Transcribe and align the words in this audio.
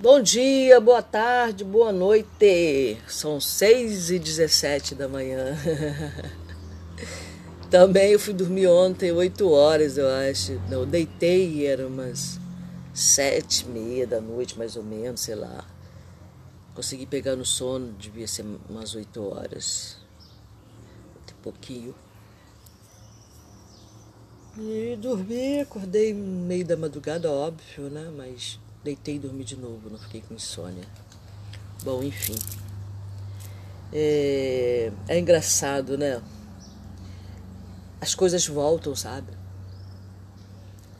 Bom 0.00 0.20
dia, 0.20 0.80
boa 0.80 1.00
tarde, 1.00 1.62
boa 1.62 1.92
noite. 1.92 2.98
São 3.06 3.40
6 3.40 4.10
e 4.10 4.18
17 4.18 4.94
da 4.94 5.08
manhã. 5.08 5.56
Também 7.70 8.10
eu 8.10 8.18
fui 8.18 8.34
dormir 8.34 8.66
ontem 8.66 9.12
8 9.12 9.48
horas, 9.48 9.96
eu 9.96 10.08
acho. 10.08 10.60
Não, 10.68 10.84
deitei 10.84 11.48
e 11.48 11.66
era 11.66 11.86
umas 11.86 12.40
sete 12.92 13.64
e 13.64 13.68
meia 13.68 14.06
da 14.06 14.20
noite, 14.20 14.58
mais 14.58 14.76
ou 14.76 14.82
menos, 14.82 15.20
sei 15.20 15.36
lá. 15.36 15.64
Consegui 16.74 17.06
pegar 17.06 17.36
no 17.36 17.44
sono, 17.44 17.92
devia 17.92 18.26
ser 18.26 18.44
umas 18.68 18.96
8 18.96 19.22
horas. 19.22 19.96
Um 21.38 21.42
pouquinho. 21.42 21.94
E 24.58 24.98
dormi, 25.00 25.60
acordei 25.60 26.12
no 26.12 26.46
meio 26.46 26.66
da 26.66 26.76
madrugada, 26.76 27.30
óbvio, 27.30 27.88
né? 27.88 28.12
Mas 28.14 28.58
deitei 28.84 29.16
e 29.16 29.18
dormi 29.18 29.42
de 29.42 29.56
novo, 29.56 29.88
não 29.90 29.98
fiquei 29.98 30.20
com 30.20 30.34
insônia. 30.34 30.84
Bom, 31.82 32.02
enfim. 32.02 32.36
É, 33.92 34.92
é 35.08 35.18
engraçado, 35.18 35.96
né? 35.96 36.22
As 38.00 38.14
coisas 38.14 38.46
voltam, 38.46 38.94
sabe? 38.94 39.32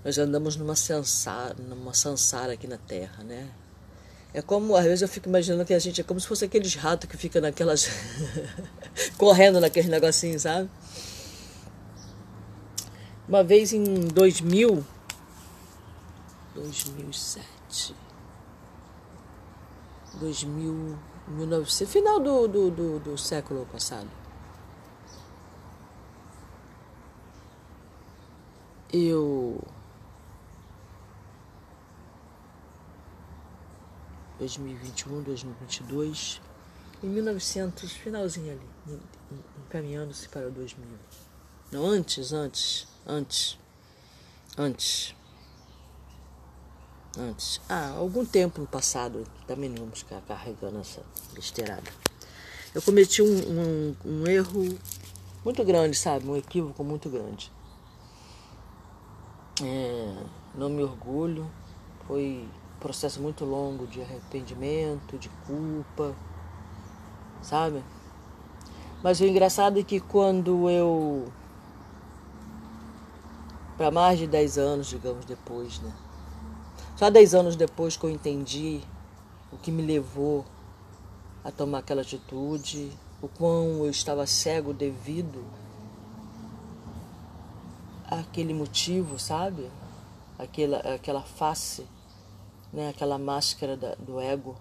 Nós 0.04 0.18
andamos 0.18 0.56
numa 0.56 0.74
sansara, 0.74 1.54
numa 1.58 1.94
sansara 1.94 2.54
aqui 2.54 2.66
na 2.66 2.78
Terra, 2.78 3.22
né? 3.22 3.50
É 4.32 4.42
como, 4.42 4.74
às 4.74 4.84
vezes 4.84 5.02
eu 5.02 5.08
fico 5.08 5.28
imaginando 5.28 5.64
que 5.64 5.72
a 5.72 5.78
gente 5.78 6.00
é 6.00 6.04
como 6.04 6.18
se 6.18 6.26
fosse 6.26 6.44
aqueles 6.44 6.74
ratos 6.74 7.08
que 7.08 7.16
ficam 7.16 7.40
naquelas. 7.40 7.88
correndo 9.16 9.60
naqueles 9.60 9.88
negocinhos, 9.88 10.42
sabe? 10.42 10.68
Uma 13.28 13.42
vez 13.42 13.72
em 13.72 13.82
2000, 14.08 14.84
2007, 16.54 17.46
2000, 20.14 20.98
1900, 21.28 21.92
final 21.92 22.20
do, 22.20 22.46
do, 22.46 22.70
do, 22.70 22.98
do 23.00 23.18
século 23.18 23.66
passado. 23.66 24.08
Eu 28.92 29.60
2021, 34.38 35.22
2022, 35.22 36.40
em 37.02 37.08
1900, 37.08 37.92
finalzinho 37.92 38.52
ali, 38.52 39.00
encaminhando-se 39.66 40.28
para 40.28 40.50
2000. 40.50 40.86
Não, 41.72 41.86
antes, 41.86 42.32
antes, 42.32 42.86
antes, 43.06 43.58
antes. 44.56 45.14
Antes. 47.16 47.60
Ah, 47.68 47.94
algum 47.96 48.24
tempo 48.24 48.60
no 48.60 48.66
passado, 48.66 49.24
também 49.46 49.70
não 49.70 49.84
vamos 49.84 50.00
ficar 50.00 50.20
carregando 50.22 50.78
essa 50.78 51.00
besteirada. 51.32 51.90
Eu 52.74 52.82
cometi 52.82 53.22
um, 53.22 53.26
um, 53.26 53.96
um 54.04 54.26
erro 54.26 54.76
muito 55.44 55.62
grande, 55.64 55.96
sabe? 55.96 56.28
Um 56.28 56.36
equívoco 56.36 56.82
muito 56.82 57.08
grande. 57.08 57.52
É, 59.62 60.16
não 60.56 60.68
me 60.68 60.82
orgulho. 60.82 61.48
Foi 62.06 62.48
um 62.76 62.80
processo 62.80 63.20
muito 63.20 63.44
longo 63.44 63.86
de 63.86 64.02
arrependimento, 64.02 65.16
de 65.16 65.28
culpa, 65.46 66.16
sabe? 67.40 67.84
Mas 69.04 69.20
o 69.20 69.24
engraçado 69.24 69.78
é 69.78 69.82
que 69.84 70.00
quando 70.00 70.68
eu. 70.68 71.30
Para 73.76 73.90
mais 73.90 74.18
de 74.18 74.26
10 74.26 74.58
anos, 74.58 74.86
digamos, 74.88 75.24
depois, 75.24 75.78
né? 75.80 75.92
Só 76.96 77.10
dez 77.10 77.34
anos 77.34 77.56
depois 77.56 77.96
que 77.96 78.04
eu 78.04 78.10
entendi 78.10 78.80
o 79.50 79.56
que 79.56 79.72
me 79.72 79.82
levou 79.82 80.44
a 81.42 81.50
tomar 81.50 81.78
aquela 81.78 82.02
atitude, 82.02 82.88
o 83.20 83.26
quão 83.26 83.84
eu 83.84 83.90
estava 83.90 84.24
cego 84.28 84.72
devido 84.72 85.44
àquele 88.06 88.54
motivo, 88.54 89.18
sabe? 89.18 89.68
Aquela, 90.38 90.78
aquela 90.94 91.22
face, 91.22 91.84
né? 92.72 92.90
aquela 92.90 93.18
máscara 93.18 93.76
da, 93.76 93.96
do 93.96 94.20
ego 94.20 94.54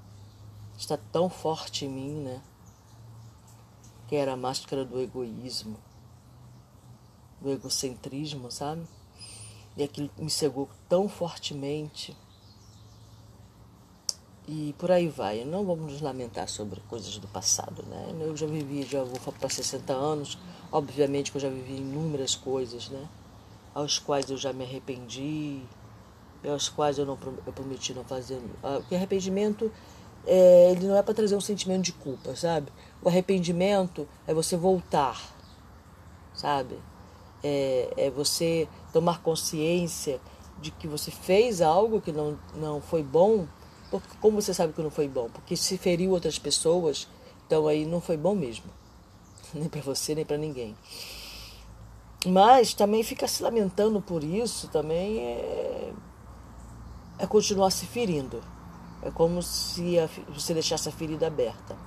está 0.76 0.98
tão 0.98 1.30
forte 1.30 1.86
em 1.86 1.90
mim, 1.90 2.16
né? 2.16 2.42
Que 4.08 4.16
era 4.16 4.34
a 4.34 4.38
máscara 4.38 4.84
do 4.84 5.00
egoísmo, 5.00 5.78
do 7.40 7.52
egocentrismo, 7.52 8.50
sabe? 8.50 8.88
E 9.78 9.84
aquilo 9.84 10.10
me 10.18 10.32
cegou 10.32 10.68
tão 10.90 11.08
fortemente 11.08 12.18
e 14.48 14.76
por 14.78 14.92
aí 14.92 15.08
vai. 15.08 15.44
Não 15.46 15.66
vamos 15.66 15.92
nos 15.92 16.02
lamentar 16.02 16.48
sobre 16.50 16.82
coisas 16.90 17.18
do 17.18 17.28
passado, 17.28 17.84
né? 17.88 18.16
Eu 18.20 18.36
já 18.36 18.46
vivi, 18.46 18.84
já 18.84 19.04
vou 19.04 19.20
para 19.34 19.50
60 19.50 19.94
anos, 19.94 20.38
obviamente 20.72 21.32
que 21.32 21.38
eu 21.38 21.42
já 21.42 21.50
vivi 21.50 21.78
inúmeras 21.78 22.36
coisas, 22.36 22.90
né? 22.90 23.08
Aos 23.74 23.98
quais 23.98 24.30
eu 24.30 24.38
já 24.38 24.54
me 24.54 24.64
arrependi, 24.64 25.62
aos 26.48 26.70
quais 26.70 26.98
eu 26.98 27.06
não 27.06 27.18
eu 27.46 27.54
prometi 27.54 27.94
não 27.94 28.04
fazer. 28.04 28.42
Ah, 28.62 28.78
porque 28.80 28.96
arrependimento 28.96 29.72
é, 30.26 30.72
ele 30.72 30.88
não 30.88 30.98
é 30.98 31.02
para 31.02 31.14
trazer 31.14 31.36
um 31.36 31.42
sentimento 31.42 31.84
de 31.84 31.94
culpa, 31.94 32.36
sabe? 32.36 32.72
O 33.02 33.10
arrependimento 33.10 34.08
é 34.28 34.34
você 34.34 34.56
voltar, 34.56 35.20
sabe? 36.34 36.78
É, 37.44 37.94
é 37.98 38.10
você 38.10 38.68
tomar 38.92 39.22
consciência 39.22 40.20
de 40.62 40.72
que 40.72 40.88
você 40.88 41.12
fez 41.12 41.62
algo 41.62 42.00
que 42.00 42.12
não, 42.12 42.38
não 42.56 42.80
foi 42.82 43.04
bom 43.04 43.46
porque, 44.00 44.18
como 44.20 44.42
você 44.42 44.56
sabe 44.56 44.74
que 44.74 44.82
não 44.82 44.90
foi 44.90 45.08
bom? 45.08 45.30
Porque 45.30 45.56
se 45.56 45.78
feriu 45.78 46.12
outras 46.12 46.40
pessoas, 46.40 47.08
então 47.46 47.68
aí 47.68 47.86
não 47.86 48.02
foi 48.02 48.18
bom 48.18 48.34
mesmo. 48.34 48.66
Nem 49.54 49.70
para 49.70 49.82
você, 49.82 50.16
nem 50.16 50.26
para 50.26 50.36
ninguém. 50.36 50.76
Mas 52.26 52.74
também 52.74 53.04
ficar 53.04 53.28
se 53.28 53.44
lamentando 53.44 54.02
por 54.02 54.24
isso 54.24 54.68
também 54.70 55.20
é, 55.20 55.94
é 57.20 57.28
continuar 57.28 57.70
se 57.70 57.86
ferindo. 57.86 58.42
É 59.04 59.12
como 59.12 59.44
se 59.44 60.00
a, 60.00 60.10
você 60.30 60.56
deixasse 60.56 60.90
a 60.90 60.92
ferida 60.92 61.28
aberta. 61.28 61.78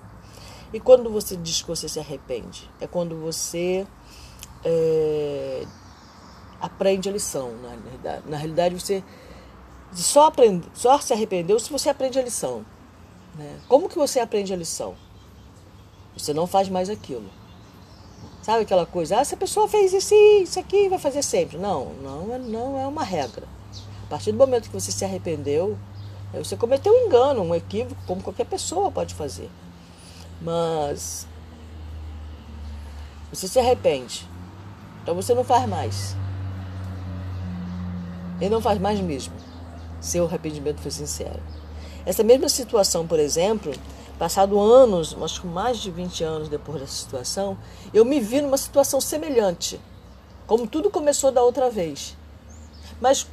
E 0.72 0.78
quando 0.78 1.10
você 1.10 1.36
diz 1.36 1.62
que 1.62 1.68
você 1.68 1.88
se 1.88 1.98
arrepende? 1.98 2.70
É 2.80 2.86
quando 2.86 3.16
você 3.16 3.84
é, 4.64 5.66
aprende 6.60 7.08
a 7.08 7.12
lição. 7.12 7.50
Na 7.56 7.70
realidade, 7.70 8.22
na 8.30 8.36
realidade 8.36 8.74
você 8.78 9.02
só, 9.94 10.26
aprende, 10.26 10.66
só 10.74 10.98
se 11.00 11.12
arrependeu 11.12 11.58
se 11.58 11.70
você 11.70 11.88
aprende 11.88 12.18
a 12.18 12.22
lição. 12.22 12.64
Né? 13.34 13.58
Como 13.68 13.88
que 13.88 13.96
você 13.96 14.20
aprende 14.20 14.52
a 14.52 14.56
lição? 14.56 14.94
Você 16.16 16.32
não 16.32 16.46
faz 16.46 16.68
mais 16.68 16.88
aquilo. 16.88 17.28
Sabe 18.42 18.62
aquela 18.62 18.86
coisa, 18.86 19.18
ah, 19.18 19.24
se 19.24 19.34
a 19.34 19.38
pessoa 19.38 19.68
fez 19.68 19.92
isso, 19.92 20.14
isso 20.14 20.58
aqui, 20.58 20.88
vai 20.88 20.98
fazer 20.98 21.22
sempre. 21.22 21.58
Não, 21.58 21.92
não, 21.94 22.34
é, 22.34 22.38
não 22.38 22.78
é 22.78 22.86
uma 22.86 23.02
regra. 23.02 23.46
A 24.04 24.08
partir 24.08 24.32
do 24.32 24.38
momento 24.38 24.70
que 24.70 24.80
você 24.80 24.92
se 24.92 25.04
arrependeu, 25.04 25.76
você 26.32 26.56
cometeu 26.56 26.92
um 26.92 27.06
engano, 27.06 27.42
um 27.42 27.54
equívoco, 27.54 28.00
como 28.06 28.22
qualquer 28.22 28.46
pessoa 28.46 28.90
pode 28.90 29.14
fazer. 29.14 29.50
Mas 30.40 31.26
você 33.32 33.48
se 33.48 33.58
arrepende. 33.58 34.28
Então 35.02 35.14
você 35.14 35.34
não 35.34 35.42
faz 35.42 35.68
mais. 35.68 36.16
E 38.40 38.48
não 38.48 38.60
faz 38.60 38.78
mais 38.78 39.00
mesmo 39.00 39.45
seu 40.00 40.24
arrependimento 40.26 40.80
foi 40.80 40.90
sincero. 40.90 41.40
Essa 42.04 42.22
mesma 42.22 42.48
situação, 42.48 43.06
por 43.06 43.18
exemplo, 43.18 43.72
passado 44.18 44.58
anos, 44.60 45.16
acho 45.20 45.40
que 45.40 45.46
mais 45.46 45.78
de 45.78 45.90
20 45.90 46.24
anos 46.24 46.48
depois 46.48 46.80
dessa 46.80 46.94
situação, 46.94 47.58
eu 47.92 48.04
me 48.04 48.20
vi 48.20 48.40
numa 48.40 48.56
situação 48.56 49.00
semelhante, 49.00 49.80
como 50.46 50.66
tudo 50.66 50.90
começou 50.90 51.32
da 51.32 51.42
outra 51.42 51.68
vez, 51.68 52.16
mas 53.00 53.26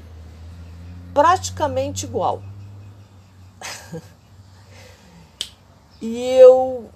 praticamente 1.14 2.06
igual. 2.06 2.42
e 6.02 6.20
eu 6.40 6.90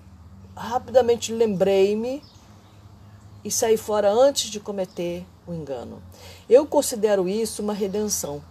rapidamente 0.56 1.31
lembrei-me 1.31 2.24
e 3.44 3.51
saí 3.51 3.77
fora 3.77 4.12
antes 4.12 4.50
de 4.50 4.59
cometer 4.59 5.25
o 5.45 5.53
engano. 5.53 6.01
Eu 6.50 6.65
considero 6.65 7.30
isso 7.30 7.62
uma 7.62 7.74
redenção 7.74 8.44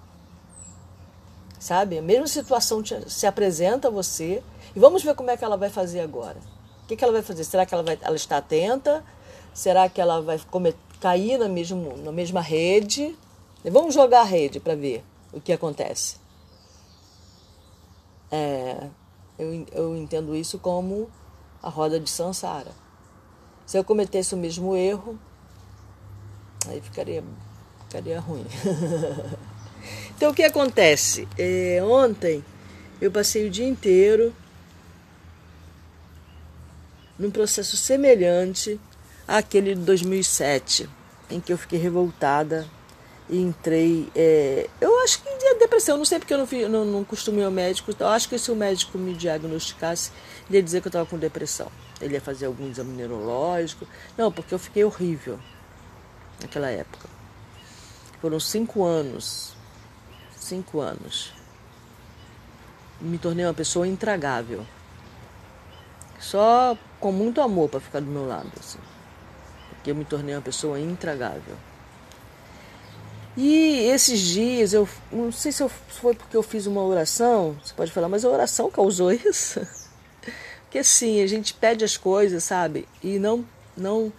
sabe? 1.59 1.99
A 1.99 2.03
mesma 2.03 2.27
situação 2.27 2.83
te, 2.83 3.11
se 3.11 3.27
apresenta 3.27 3.89
a 3.89 3.91
você 3.91 4.43
e 4.75 4.81
vamos 4.81 5.03
ver 5.03 5.15
como 5.15 5.31
é 5.31 5.37
que 5.37 5.45
ela 5.45 5.57
vai 5.57 5.71
fazer 5.71 6.01
agora. 6.01 6.39
O 6.85 6.87
que, 6.87 6.97
que 6.97 7.03
ela 7.03 7.13
vai 7.13 7.23
fazer? 7.23 7.45
Será 7.45 7.67
que 7.67 7.75
ela, 7.75 7.83
vai, 7.83 7.99
ela 8.01 8.17
está 8.17 8.37
atenta? 8.37 9.05
Será 9.53 9.89
que 9.89 10.01
ela 10.01 10.21
vai 10.21 10.41
cair 11.01 11.39
na, 11.39 11.49
mesmo, 11.49 11.97
na 11.97 12.13
mesma 12.13 12.41
rede? 12.41 13.17
Vamos 13.65 13.95
jogar 13.95 14.21
a 14.21 14.25
rede 14.25 14.61
para 14.61 14.75
ver 14.75 15.05
o 15.33 15.41
que 15.41 15.53
acontece. 15.53 16.17
É, 18.31 18.89
eu, 19.39 19.67
eu 19.73 19.97
entendo 19.97 20.37
isso 20.37 20.59
como 20.59 21.11
a 21.63 21.69
roda 21.69 21.99
de 21.99 22.09
Sansara. 22.09 22.71
Se 23.65 23.77
eu 23.77 23.83
cometesse 23.83 24.35
o 24.35 24.39
mesmo 24.39 24.77
erro, 24.77 25.19
aí 26.69 26.81
ficaria, 26.81 27.25
ficaria 27.89 28.21
ruim. 28.21 28.47
Então 30.17 30.31
o 30.31 30.35
que 30.35 30.43
acontece? 30.43 31.29
É, 31.39 31.81
ontem 31.83 32.45
eu 33.01 33.11
passei 33.11 33.47
o 33.47 33.51
dia 33.51 33.67
inteiro 33.67 34.35
num 37.19 37.31
processo 37.31 37.77
semelhante 37.77 38.81
àquele 39.27 39.75
de 39.75 39.81
2007, 39.83 40.89
em 41.31 41.41
que 41.41 41.53
eu 41.53 41.59
fiquei 41.59 41.79
revoltada 41.79 42.67
e 43.29 43.41
entrei. 43.41 44.09
É, 44.15 44.69
eu 44.81 45.03
acho 45.03 45.23
que 45.23 45.37
de 45.37 45.59
depressão, 45.59 45.97
não 45.97 46.05
sei 46.05 46.19
porque 46.19 46.33
eu 46.33 46.39
não, 46.39 46.47
fui, 46.47 46.69
não, 46.69 46.85
não 46.85 47.05
costumo 47.05 47.41
ir 47.41 47.45
ao 47.45 47.51
médico. 47.51 47.93
Eu 47.99 48.09
acho 48.09 48.29
que 48.29 48.39
se 48.39 48.51
o 48.51 48.57
médico 48.57 48.99
me 48.99 49.15
diagnosticasse, 49.15 50.11
ele 50.49 50.59
ia 50.59 50.63
dizer 50.63 50.81
que 50.81 50.89
eu 50.89 50.91
estava 50.91 51.07
com 51.07 51.19
depressão. 51.19 51.71
Ele 52.01 52.15
ia 52.15 52.21
fazer 52.21 52.47
algum 52.47 52.69
exame 52.69 52.93
neurológico. 52.93 53.87
Não, 54.17 54.31
porque 54.31 54.55
eu 54.55 54.59
fiquei 54.59 54.85
horrível 54.85 55.39
naquela 56.41 56.71
época. 56.71 57.09
Foram 58.21 58.39
cinco 58.39 58.85
anos. 58.85 59.56
Cinco 60.47 60.79
anos. 60.79 61.33
Me 63.01 63.19
tornei 63.19 63.45
uma 63.45 63.53
pessoa 63.53 63.85
intragável. 63.85 64.65
Só 66.21 66.79
com 67.01 67.11
muito 67.11 67.41
amor 67.41 67.69
para 67.69 67.81
ficar 67.81 67.99
do 67.99 68.07
meu 68.07 68.29
lado. 68.29 68.53
Assim. 68.57 68.79
Porque 69.71 69.91
eu 69.91 69.97
me 69.97 70.05
tornei 70.05 70.37
uma 70.37 70.41
pessoa 70.41 70.79
intragável. 70.79 71.57
E 73.37 73.89
esses 73.89 74.21
dias, 74.21 74.73
eu 74.73 74.89
não 75.11 75.33
sei 75.33 75.51
se 75.51 75.69
foi 75.69 76.15
porque 76.15 76.37
eu 76.37 76.45
fiz 76.45 76.67
uma 76.67 76.83
oração, 76.83 77.59
você 77.61 77.75
pode 77.75 77.91
falar, 77.91 78.09
mas 78.09 78.25
a 78.25 78.29
oração 78.29 78.71
causou 78.71 79.11
isso? 79.13 79.67
Porque 80.63 80.79
assim, 80.79 81.21
a 81.23 81.27
gente 81.27 81.55
pede 81.55 81.85
as 81.85 81.97
coisas, 81.97 82.45
sabe? 82.45 82.87
E 83.03 83.19
não, 83.19 83.45
não 83.77 84.13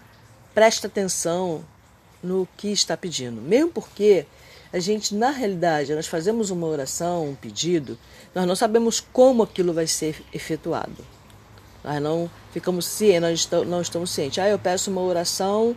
presta 0.53 0.87
atenção 0.87 1.63
no 2.21 2.45
que 2.57 2.67
está 2.67 2.97
pedindo. 2.97 3.41
Mesmo 3.41 3.71
porque 3.71 4.27
a 4.71 4.79
gente, 4.79 5.15
na 5.15 5.29
realidade, 5.29 5.93
nós 5.95 6.07
fazemos 6.07 6.49
uma 6.49 6.67
oração, 6.67 7.29
um 7.29 7.35
pedido, 7.35 7.97
nós 8.33 8.45
não 8.45 8.55
sabemos 8.55 8.99
como 8.99 9.43
aquilo 9.43 9.73
vai 9.73 9.87
ser 9.87 10.23
efetuado. 10.33 11.05
Nós 11.83 12.01
não 12.01 12.29
ficamos 12.51 12.85
cientes, 12.85 13.49
nós 13.49 13.67
não 13.67 13.81
estamos 13.81 14.11
cientes. 14.11 14.39
Ah, 14.39 14.49
eu 14.49 14.59
peço 14.59 14.91
uma 14.91 15.01
oração 15.01 15.75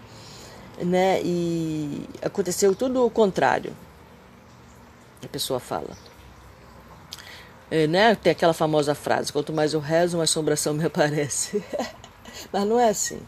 né? 0.84 1.20
E 1.22 2.06
aconteceu 2.22 2.74
tudo 2.74 3.04
o 3.04 3.10
contrário. 3.10 3.76
A 5.22 5.28
pessoa 5.28 5.60
fala. 5.60 5.96
É, 7.70 7.86
né? 7.86 8.14
Tem 8.14 8.32
aquela 8.32 8.52
famosa 8.52 8.94
frase: 8.94 9.32
quanto 9.32 9.52
mais 9.52 9.74
eu 9.74 9.80
rezo, 9.80 10.16
mais 10.16 10.30
assombração 10.30 10.74
me 10.74 10.84
aparece. 10.84 11.62
mas 12.52 12.64
não 12.66 12.78
é 12.78 12.88
assim. 12.88 13.20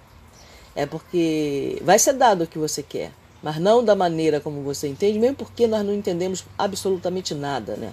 É 0.75 0.87
porque 0.87 1.81
vai 1.83 1.99
ser 1.99 2.15
dado 2.15 2.45
o 2.45 2.47
que 2.47 2.59
você 2.59 2.83
quer, 2.83 3.13
mas 3.43 3.59
não 3.59 3.85
da 3.85 3.97
maneira 3.97 4.41
como 4.41 4.63
você 4.63 4.89
entende, 4.89 5.19
mesmo 5.19 5.37
porque 5.37 5.67
nós 5.67 5.85
não 5.85 5.95
entendemos 5.95 6.45
absolutamente 6.57 7.35
nada, 7.35 7.77
né? 7.77 7.93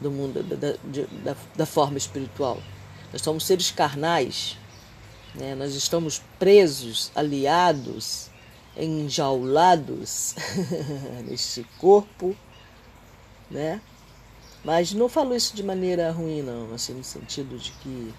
Do 0.00 0.10
mundo, 0.10 0.42
da, 0.42 0.74
da, 1.24 1.36
da 1.54 1.66
forma 1.66 1.98
espiritual. 1.98 2.58
Nós 3.12 3.22
somos 3.22 3.44
seres 3.44 3.70
carnais 3.70 4.56
né? 5.34 5.54
Nós 5.54 5.74
estamos 5.74 6.22
presos, 6.38 7.10
aliados, 7.14 8.30
enjaulados 8.76 10.34
neste 11.26 11.64
corpo, 11.78 12.36
né? 13.50 13.80
Mas 14.64 14.92
não 14.94 15.08
falo 15.08 15.34
isso 15.34 15.54
de 15.54 15.62
maneira 15.62 16.10
ruim, 16.10 16.40
não, 16.40 16.72
assim, 16.72 16.94
no 16.94 17.04
sentido 17.04 17.58
de 17.58 17.72
que, 17.72 18.14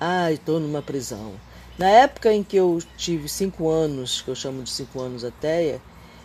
ah, 0.00 0.32
estou 0.32 0.60
numa 0.60 0.80
prisão. 0.80 1.34
Na 1.78 1.88
época 1.88 2.32
em 2.32 2.42
que 2.42 2.56
eu 2.56 2.78
tive 2.96 3.28
cinco 3.28 3.68
anos, 3.68 4.22
que 4.22 4.28
eu 4.30 4.34
chamo 4.34 4.62
de 4.62 4.70
cinco 4.70 5.00
anos 5.00 5.24
até, 5.24 5.78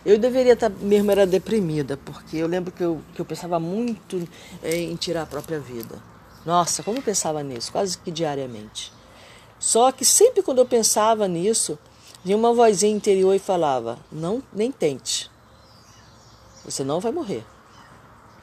eu 0.06 0.18
deveria 0.18 0.54
estar 0.54 0.70
mesmo 0.70 1.12
era 1.12 1.28
deprimida, 1.28 1.98
porque 1.98 2.38
eu 2.38 2.48
lembro 2.48 2.72
que 2.72 2.84
eu, 2.84 3.02
que 3.14 3.20
eu 3.20 3.26
pensava 3.26 3.60
muito 3.60 4.28
em 4.64 4.96
tirar 4.96 5.24
a 5.24 5.26
própria 5.26 5.60
vida. 5.60 6.02
Nossa, 6.46 6.82
como 6.82 6.98
eu 6.98 7.04
pensava 7.04 7.44
nisso, 7.44 7.72
quase 7.72 7.98
que 7.98 8.10
diariamente. 8.10 8.92
Só 9.60 9.92
que 9.92 10.04
sempre 10.04 10.42
quando 10.42 10.58
eu 10.58 10.66
pensava 10.66 11.28
nisso, 11.28 11.78
vinha 12.24 12.38
uma 12.38 12.54
vozinha 12.54 12.96
interior 12.96 13.36
e 13.36 13.40
falava: 13.40 14.00
Não, 14.12 14.42
nem 14.52 14.72
tente. 14.72 15.30
Você 16.66 16.84
não 16.84 17.00
vai 17.00 17.12
morrer. 17.12 17.46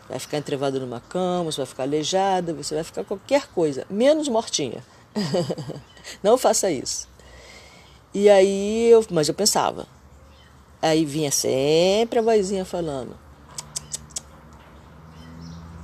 Vai 0.08 0.18
ficar 0.18 0.38
entrevado 0.38 0.78
numa 0.78 1.00
cama, 1.00 1.50
você 1.50 1.58
vai 1.58 1.66
ficar 1.66 1.82
aleijada, 1.82 2.54
você 2.54 2.74
vai 2.74 2.84
ficar 2.84 3.04
qualquer 3.04 3.48
coisa, 3.48 3.84
menos 3.90 4.28
mortinha. 4.28 4.84
não 6.22 6.38
faça 6.38 6.70
isso. 6.70 7.08
E 8.14 8.28
aí, 8.28 8.88
eu, 8.90 9.04
mas 9.10 9.28
eu 9.28 9.34
pensava. 9.34 9.86
Aí 10.80 11.04
vinha 11.04 11.30
sempre 11.30 12.18
a 12.18 12.22
vozinha 12.22 12.64
falando: 12.64 13.16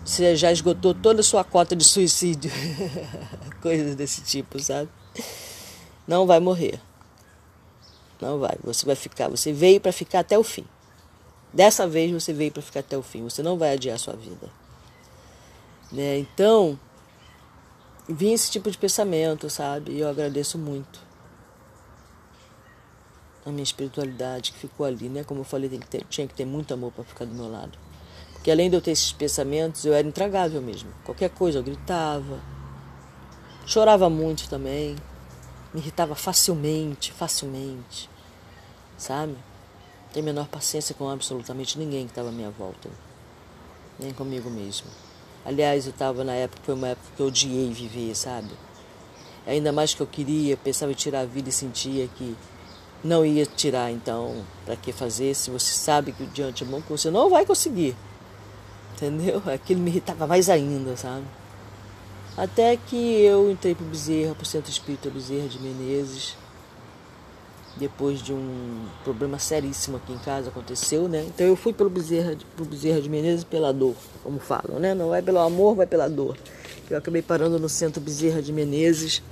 Você 0.04 0.36
já 0.36 0.52
esgotou 0.52 0.94
toda 0.94 1.20
a 1.20 1.24
sua 1.24 1.44
cota 1.44 1.74
de 1.74 1.84
suicídio. 1.84 2.50
Coisas 3.60 3.94
desse 3.94 4.22
tipo, 4.22 4.58
sabe? 4.60 4.88
Não 6.06 6.26
vai 6.26 6.40
morrer. 6.40 6.80
Não 8.20 8.38
vai. 8.38 8.56
Você 8.62 8.86
vai 8.86 8.94
ficar. 8.94 9.28
Você 9.28 9.52
veio 9.52 9.80
para 9.80 9.92
ficar 9.92 10.20
até 10.20 10.38
o 10.38 10.44
fim. 10.44 10.64
Dessa 11.52 11.86
vez 11.86 12.10
você 12.10 12.32
veio 12.32 12.52
para 12.52 12.62
ficar 12.62 12.80
até 12.80 12.96
o 12.96 13.02
fim. 13.02 13.22
Você 13.24 13.42
não 13.42 13.56
vai 13.56 13.72
adiar 13.72 13.96
a 13.96 13.98
sua 13.98 14.14
vida. 14.14 14.50
Né? 15.90 16.18
Então, 16.18 16.78
vinha 18.08 18.34
esse 18.34 18.50
tipo 18.50 18.70
de 18.70 18.78
pensamento, 18.78 19.48
sabe? 19.48 19.92
E 19.92 20.00
eu 20.00 20.08
agradeço 20.08 20.58
muito 20.58 21.00
a 23.46 23.50
minha 23.50 23.62
espiritualidade 23.62 24.52
que 24.52 24.58
ficou 24.58 24.86
ali, 24.86 25.08
né? 25.08 25.24
Como 25.24 25.40
eu 25.40 25.44
falei, 25.44 25.70
tinha 26.08 26.26
que 26.26 26.34
ter 26.34 26.44
muito 26.44 26.72
amor 26.72 26.92
para 26.92 27.04
ficar 27.04 27.24
do 27.24 27.34
meu 27.34 27.50
lado. 27.50 27.78
Porque 28.32 28.50
além 28.50 28.70
de 28.70 28.76
eu 28.76 28.80
ter 28.80 28.90
esses 28.90 29.12
pensamentos, 29.12 29.84
eu 29.84 29.94
era 29.94 30.06
intragável 30.06 30.60
mesmo. 30.62 30.90
Qualquer 31.04 31.30
coisa 31.30 31.58
eu 31.58 31.62
gritava, 31.62 32.40
Chorava 33.66 34.10
muito 34.10 34.48
também. 34.48 34.94
Me 35.72 35.80
irritava 35.80 36.14
facilmente, 36.14 37.12
facilmente. 37.12 38.10
Sabe? 38.96 39.36
Tem 40.12 40.22
menor 40.22 40.46
paciência 40.48 40.94
com 40.94 41.08
absolutamente 41.08 41.78
ninguém 41.78 42.04
que 42.04 42.12
estava 42.12 42.28
à 42.28 42.32
minha 42.32 42.50
volta. 42.50 42.88
Nem 43.98 44.12
comigo 44.12 44.50
mesmo. 44.50 44.86
Aliás, 45.44 45.86
eu 45.86 45.90
estava 45.90 46.24
na 46.24 46.32
época, 46.32 46.62
foi 46.64 46.74
uma 46.74 46.88
época 46.88 47.06
que 47.16 47.22
eu 47.22 47.26
odiei 47.26 47.70
viver, 47.70 48.14
sabe? 48.14 48.50
Ainda 49.46 49.72
mais 49.72 49.92
que 49.92 50.00
eu 50.00 50.06
queria, 50.06 50.56
pensava 50.56 50.90
em 50.92 50.94
tirar 50.94 51.20
a 51.20 51.26
vida 51.26 51.50
e 51.50 51.52
sentia 51.52 52.08
que 52.08 52.34
não 53.02 53.26
ia 53.26 53.44
tirar, 53.44 53.90
então, 53.90 54.42
para 54.64 54.74
que 54.74 54.90
fazer 54.90 55.34
se 55.34 55.50
você 55.50 55.74
sabe 55.74 56.12
que 56.12 56.24
de 56.24 56.42
antemão 56.42 56.82
você 56.88 57.10
não 57.10 57.28
vai 57.28 57.44
conseguir. 57.44 57.94
Entendeu? 58.94 59.42
Aquilo 59.52 59.80
me 59.80 59.90
irritava 59.90 60.26
mais 60.26 60.48
ainda, 60.48 60.96
sabe? 60.96 61.26
Até 62.36 62.76
que 62.76 62.96
eu 62.96 63.50
entrei 63.50 63.74
para 63.74 63.84
o 63.84 63.88
Bezerra, 63.88 64.34
para 64.34 64.42
o 64.42 64.46
Centro 64.46 64.70
Espírita 64.70 65.10
Bezerra 65.10 65.46
de 65.46 65.60
Menezes, 65.60 66.36
depois 67.76 68.20
de 68.20 68.32
um 68.32 68.86
problema 69.02 69.38
seríssimo 69.38 69.96
aqui 69.96 70.12
em 70.12 70.18
casa 70.18 70.48
aconteceu, 70.48 71.08
né? 71.08 71.24
Então 71.26 71.46
eu 71.46 71.56
fui 71.56 71.72
pelo 71.72 71.90
Bezerra, 71.90 72.36
pro 72.54 72.64
Bezerra 72.64 73.00
de 73.00 73.08
Menezes 73.08 73.44
pela 73.44 73.72
dor, 73.72 73.94
como 74.22 74.38
falam, 74.38 74.78
né? 74.78 74.94
Não 74.94 75.08
vai 75.08 75.22
pelo 75.22 75.38
amor, 75.40 75.74
vai 75.74 75.86
pela 75.86 76.08
dor. 76.08 76.36
Eu 76.88 76.98
acabei 76.98 77.22
parando 77.22 77.58
no 77.58 77.68
Centro 77.68 78.00
Bezerra 78.00 78.40
de 78.40 78.52
Menezes 78.52 79.22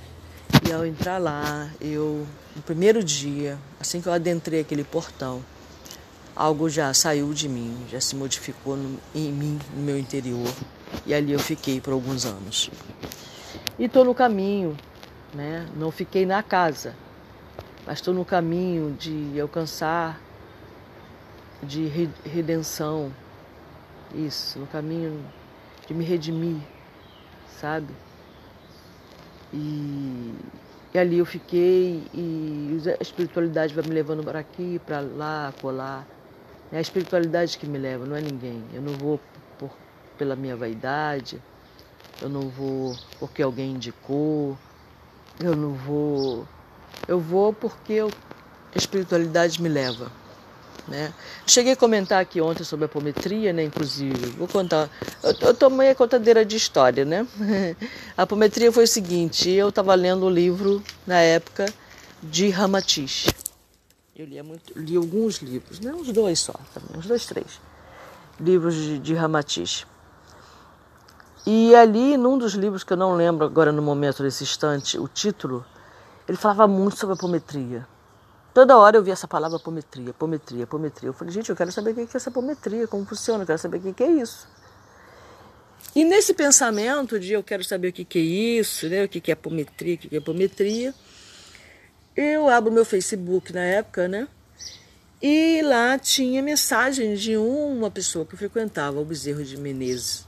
e 0.67 0.71
ao 0.71 0.85
entrar 0.85 1.17
lá, 1.17 1.69
eu 1.79 2.25
no 2.55 2.61
primeiro 2.61 3.03
dia, 3.03 3.57
assim 3.79 4.01
que 4.01 4.07
eu 4.07 4.13
adentrei 4.13 4.59
aquele 4.59 4.83
portão, 4.83 5.43
algo 6.35 6.69
já 6.69 6.93
saiu 6.93 7.33
de 7.33 7.47
mim, 7.47 7.75
já 7.89 7.99
se 7.99 8.15
modificou 8.15 8.75
no, 8.75 8.99
em 9.15 9.31
mim, 9.31 9.59
no 9.75 9.81
meu 9.81 9.97
interior. 9.97 10.53
E 11.05 11.13
ali 11.13 11.31
eu 11.31 11.39
fiquei 11.39 11.81
por 11.81 11.93
alguns 11.93 12.25
anos. 12.25 12.69
E 13.79 13.85
estou 13.85 14.05
no 14.05 14.13
caminho, 14.13 14.77
né? 15.33 15.67
não 15.75 15.91
fiquei 15.91 16.25
na 16.25 16.43
casa, 16.43 16.93
mas 17.85 17.99
estou 17.99 18.13
no 18.13 18.23
caminho 18.23 18.95
de 18.97 19.39
alcançar, 19.39 20.19
de 21.61 21.85
redenção, 22.25 23.11
isso, 24.13 24.59
no 24.59 24.67
caminho 24.67 25.23
de 25.87 25.93
me 25.93 26.03
redimir, 26.03 26.61
sabe? 27.47 27.93
E, 29.53 30.33
e 30.93 30.97
ali 30.97 31.17
eu 31.17 31.25
fiquei 31.25 32.03
e 32.13 32.81
a 32.99 33.01
espiritualidade 33.01 33.73
vai 33.73 33.83
me 33.83 33.93
levando 33.93 34.23
para 34.23 34.39
aqui, 34.39 34.79
para 34.85 34.99
lá, 34.99 35.53
colar. 35.61 36.07
É 36.71 36.77
a 36.77 36.81
espiritualidade 36.81 37.57
que 37.57 37.67
me 37.67 37.77
leva, 37.77 38.05
não 38.05 38.15
é 38.15 38.21
ninguém. 38.21 38.63
Eu 38.73 38.81
não 38.81 38.93
vou 38.93 39.19
pela 40.17 40.35
minha 40.35 40.55
vaidade, 40.55 41.41
eu 42.21 42.29
não 42.29 42.49
vou 42.49 42.95
porque 43.19 43.41
alguém 43.41 43.71
indicou, 43.71 44.57
eu 45.39 45.55
não 45.55 45.73
vou. 45.73 46.47
Eu 47.07 47.19
vou 47.19 47.53
porque 47.53 47.93
eu, 47.93 48.11
a 48.73 48.77
espiritualidade 48.77 49.61
me 49.61 49.69
leva. 49.69 50.11
Né? 50.87 51.13
Cheguei 51.47 51.73
a 51.73 51.75
comentar 51.75 52.21
aqui 52.21 52.41
ontem 52.41 52.63
sobre 52.63 52.85
a 52.85 52.87
apometria, 52.87 53.53
né? 53.53 53.63
Inclusive, 53.63 54.31
vou 54.31 54.47
contar. 54.47 54.89
Eu, 55.21 55.33
eu 55.47 55.53
tomei 55.53 55.91
a 55.91 55.95
contadeira 55.95 56.43
de 56.43 56.57
história, 56.57 57.05
né? 57.05 57.25
A 58.17 58.23
apometria 58.23 58.69
foi 58.69 58.83
o 58.83 58.87
seguinte: 58.87 59.49
eu 59.49 59.69
estava 59.69 59.95
lendo 59.95 60.25
um 60.25 60.29
livro 60.29 60.83
na 61.07 61.21
época 61.21 61.65
de 62.21 62.49
Ramatiz. 62.49 63.27
Eu 64.13 64.25
lia, 64.25 64.43
muito, 64.43 64.77
li 64.77 64.97
alguns 64.97 65.37
livros, 65.37 65.79
né? 65.79 65.93
Uns 65.93 66.11
dois 66.11 66.39
só, 66.41 66.53
também, 66.73 66.99
uns 66.99 67.05
dois, 67.05 67.25
três 67.25 67.61
livros 68.39 68.75
de, 68.75 68.99
de 68.99 69.13
Ramatiz. 69.13 69.85
E 71.45 71.75
ali, 71.75 72.15
num 72.17 72.37
dos 72.37 72.53
livros 72.53 72.83
que 72.83 72.93
eu 72.93 72.97
não 72.97 73.15
lembro 73.15 73.45
agora 73.45 73.71
no 73.71 73.81
momento, 73.81 74.23
nesse 74.23 74.43
instante, 74.43 74.97
o 74.97 75.07
título, 75.07 75.65
ele 76.27 76.37
falava 76.37 76.67
muito 76.67 76.97
sobre 76.97 77.15
apometria. 77.15 77.87
Toda 78.53 78.77
hora 78.77 78.97
eu 78.97 79.03
via 79.03 79.13
essa 79.13 79.27
palavra 79.27 79.57
apometria, 79.57 80.11
apometria, 80.11 80.63
apometria. 80.63 81.09
Eu 81.09 81.13
falei, 81.13 81.33
gente, 81.33 81.49
eu 81.49 81.55
quero 81.55 81.71
saber 81.71 81.91
o 81.91 81.93
que 81.95 82.01
é 82.01 82.07
essa 82.13 82.29
apometria, 82.29 82.87
como 82.87 83.05
funciona, 83.05 83.43
eu 83.43 83.47
quero 83.47 83.59
saber 83.59 83.77
o 83.77 83.93
que 83.93 84.03
é 84.03 84.11
isso. 84.11 84.47
E 85.95 86.03
nesse 86.03 86.33
pensamento 86.33 87.19
de 87.19 87.33
eu 87.33 87.43
quero 87.43 87.63
saber 87.63 87.89
o 87.89 87.93
que 87.93 88.17
é 88.17 88.21
isso, 88.21 88.87
né, 88.87 89.03
o 89.03 89.09
que 89.09 89.31
é 89.31 89.33
apometria, 89.33 89.95
o 89.95 89.97
que 89.97 90.15
é 90.15 90.19
apometria, 90.19 90.93
eu 92.15 92.47
abro 92.47 92.71
meu 92.71 92.85
Facebook 92.85 93.51
na 93.51 93.61
época, 93.61 94.07
né? 94.07 94.27
E 95.21 95.61
lá 95.63 95.97
tinha 95.97 96.41
mensagem 96.43 97.15
de 97.15 97.37
uma 97.37 97.89
pessoa 97.89 98.25
que 98.25 98.35
frequentava 98.35 98.99
o 98.99 99.05
Bezerro 99.05 99.43
de 99.43 99.57
Menezes, 99.57 100.27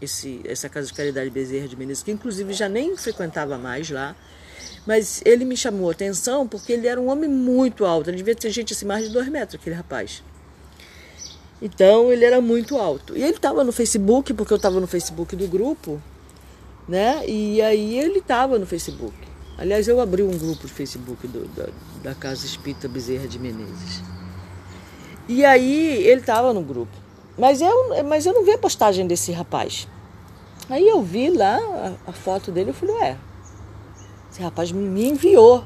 esse, 0.00 0.40
essa 0.44 0.68
casa 0.68 0.86
de 0.88 0.94
caridade 0.94 1.30
Bezerra 1.30 1.68
de 1.68 1.76
Menezes, 1.76 2.02
que 2.02 2.10
inclusive 2.10 2.52
já 2.52 2.68
nem 2.68 2.96
frequentava 2.96 3.56
mais 3.56 3.88
lá. 3.90 4.16
Mas 4.86 5.22
ele 5.24 5.44
me 5.44 5.56
chamou 5.56 5.88
a 5.88 5.92
atenção 5.92 6.46
porque 6.46 6.72
ele 6.72 6.86
era 6.86 7.00
um 7.00 7.08
homem 7.08 7.28
muito 7.28 7.84
alto. 7.84 8.10
Ele 8.10 8.16
devia 8.16 8.34
ter 8.34 8.50
gente 8.50 8.72
assim, 8.72 8.84
mais 8.84 9.06
de 9.06 9.12
dois 9.12 9.28
metros, 9.28 9.60
aquele 9.60 9.76
rapaz. 9.76 10.22
Então 11.60 12.12
ele 12.12 12.24
era 12.24 12.40
muito 12.40 12.76
alto. 12.76 13.16
E 13.16 13.22
ele 13.22 13.36
estava 13.36 13.62
no 13.62 13.70
Facebook, 13.70 14.34
porque 14.34 14.52
eu 14.52 14.56
estava 14.56 14.80
no 14.80 14.86
Facebook 14.86 15.36
do 15.36 15.46
grupo, 15.46 16.02
né? 16.88 17.22
E 17.28 17.62
aí 17.62 17.98
ele 17.98 18.18
estava 18.18 18.58
no 18.58 18.66
Facebook. 18.66 19.14
Aliás, 19.56 19.86
eu 19.86 20.00
abri 20.00 20.24
um 20.24 20.36
grupo 20.36 20.66
de 20.66 20.72
Facebook 20.72 21.28
do, 21.28 21.46
da, 21.54 21.68
da 22.02 22.14
Casa 22.16 22.44
Espírita 22.44 22.88
Bezerra 22.88 23.28
de 23.28 23.38
Menezes. 23.38 24.02
E 25.28 25.44
aí 25.44 26.04
ele 26.04 26.20
estava 26.20 26.52
no 26.52 26.62
grupo. 26.62 26.92
Mas 27.38 27.60
eu, 27.60 28.04
mas 28.04 28.26
eu 28.26 28.32
não 28.34 28.44
vi 28.44 28.52
a 28.52 28.58
postagem 28.58 29.06
desse 29.06 29.30
rapaz. 29.30 29.86
Aí 30.68 30.88
eu 30.88 31.00
vi 31.02 31.30
lá 31.30 31.56
a, 32.06 32.10
a 32.10 32.12
foto 32.12 32.50
dele 32.50 32.70
e 32.70 32.72
falei, 32.72 32.94
ué, 32.96 33.18
esse 34.32 34.42
rapaz 34.42 34.72
me 34.72 35.10
enviou 35.10 35.62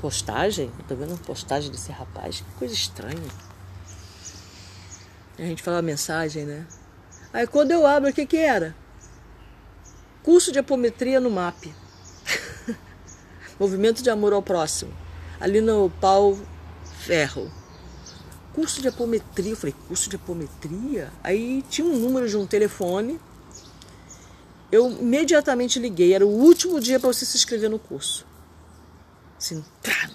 postagem. 0.00 0.72
Eu 0.76 0.84
tô 0.88 0.96
vendo 0.96 1.16
postagem 1.20 1.70
desse 1.70 1.92
rapaz, 1.92 2.40
que 2.40 2.58
coisa 2.58 2.74
estranha. 2.74 3.30
A 5.38 5.42
gente 5.42 5.62
fala 5.62 5.80
mensagem, 5.80 6.44
né? 6.44 6.66
Aí 7.32 7.46
quando 7.46 7.70
eu 7.70 7.86
abro, 7.86 8.10
o 8.10 8.12
que 8.12 8.26
que 8.26 8.36
era? 8.36 8.74
Curso 10.24 10.50
de 10.50 10.58
apometria 10.58 11.20
no 11.20 11.30
MAP. 11.30 11.72
Movimento 13.58 14.02
de 14.02 14.10
Amor 14.10 14.32
ao 14.32 14.42
Próximo. 14.42 14.92
Ali 15.40 15.60
no 15.60 15.90
Pau 16.00 16.36
Ferro. 16.98 17.50
Curso 18.52 18.82
de 18.82 18.88
apometria. 18.88 19.52
Eu 19.52 19.56
falei, 19.56 19.74
curso 19.86 20.10
de 20.10 20.16
apometria? 20.16 21.12
Aí 21.22 21.62
tinha 21.70 21.86
um 21.86 21.96
número 21.96 22.28
de 22.28 22.36
um 22.36 22.46
telefone. 22.46 23.20
Eu 24.72 24.90
imediatamente 24.90 25.78
liguei. 25.78 26.14
Era 26.14 26.26
o 26.26 26.30
último 26.30 26.80
dia 26.80 26.98
para 26.98 27.12
você 27.12 27.26
se 27.26 27.36
inscrever 27.36 27.68
no 27.68 27.78
curso. 27.78 28.26
Assim, 29.36 29.62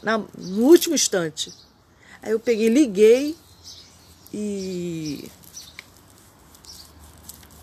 na, 0.01 0.17
no 0.17 0.63
último 0.63 0.95
instante. 0.95 1.53
Aí 2.23 2.31
eu 2.31 2.39
peguei, 2.39 2.67
liguei 2.67 3.37
e 4.33 5.29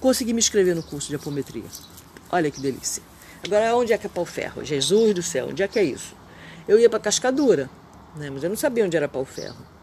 consegui 0.01 0.33
me 0.33 0.39
inscrever 0.39 0.77
no 0.77 0.83
curso 0.83 1.09
de 1.09 1.17
apometria. 1.17 1.65
Olha 2.31 2.51
que 2.51 2.61
delícia. 2.61 3.03
Agora, 3.45 3.75
onde 3.77 3.93
é 3.93 3.99
que 3.99 4.07
é 4.07 4.09
pau 4.09 4.25
ferro? 4.25 4.65
Jesus 4.65 5.15
do 5.15 5.23
céu, 5.23 5.49
onde 5.49 5.63
é 5.63 5.69
que 5.69 5.79
é 5.79 5.85
isso? 5.85 6.15
Eu 6.69 6.79
ia 6.79 6.89
para 6.89 7.01
Cascadura, 7.01 7.69
né? 8.17 8.31
mas 8.31 8.43
eu 8.43 8.49
não 8.49 8.57
sabia 8.57 8.85
onde 8.85 8.97
era 8.97 9.09
pau 9.09 9.25
ferro. 9.25 9.74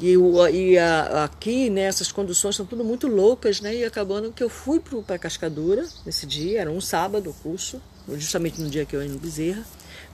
E, 0.00 0.16
o, 0.16 0.46
e 0.48 0.76
a, 0.76 1.24
aqui, 1.24 1.70
né, 1.70 1.82
essas 1.82 2.10
conduções 2.10 2.56
são 2.56 2.66
tudo 2.66 2.84
muito 2.84 3.06
loucas, 3.06 3.60
né? 3.60 3.74
E 3.74 3.84
acabando 3.84 4.32
que 4.32 4.42
eu 4.42 4.48
fui 4.48 4.80
para 5.06 5.18
Cascadura 5.18 5.86
nesse 6.04 6.26
dia, 6.26 6.62
era 6.62 6.70
um 6.70 6.80
sábado 6.80 7.30
o 7.30 7.34
curso, 7.34 7.80
justamente 8.14 8.60
no 8.60 8.68
dia 8.68 8.84
que 8.84 8.96
eu 8.96 9.02
ia 9.02 9.08
no 9.08 9.18
Bezerra. 9.18 9.64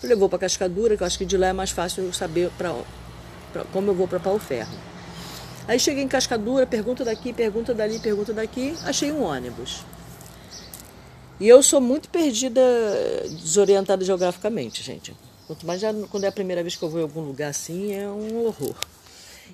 Eu 0.03 0.09
levou 0.09 0.29
para 0.29 0.41
Cascadura, 0.41 0.97
que 0.97 1.03
eu 1.03 1.07
acho 1.07 1.19
que 1.19 1.25
de 1.25 1.37
lá 1.37 1.49
é 1.49 1.53
mais 1.53 1.71
fácil 1.71 2.05
eu 2.05 2.13
saber 2.13 2.51
pra, 2.59 2.75
pra 3.53 3.65
como 3.65 3.91
eu 3.91 3.95
vou 3.95 4.07
para 4.07 4.21
Pau 4.21 4.39
Ferro. 4.39 4.73
Aí 5.67 5.79
cheguei 5.79 6.03
em 6.03 6.09
Cascadura, 6.09 6.67
pergunta 6.67 7.05
daqui, 7.05 7.33
pergunta 7.33 7.73
dali, 7.73 7.99
pergunta 7.99 8.33
daqui, 8.33 8.75
achei 8.85 9.13
um 9.13 9.23
ônibus. 9.23 9.85
E 11.39 11.49
eu 11.49 11.63
sou 11.63 11.81
muito 11.81 12.09
perdida, 12.11 12.61
desorientada 13.31 14.05
geograficamente, 14.05 14.83
gente. 14.83 15.15
Quanto 15.47 15.67
mais 15.67 15.81
já, 15.81 15.93
quando 16.11 16.25
é 16.25 16.29
a 16.29 16.33
primeira 16.33 16.63
vez 16.63 16.77
que 16.77 16.83
eu 16.83 16.91
vou 16.91 17.01
em 17.01 17.03
algum 17.03 17.23
lugar 17.23 17.49
assim, 17.49 17.95
é 17.95 18.07
um 18.07 18.45
horror. 18.45 18.75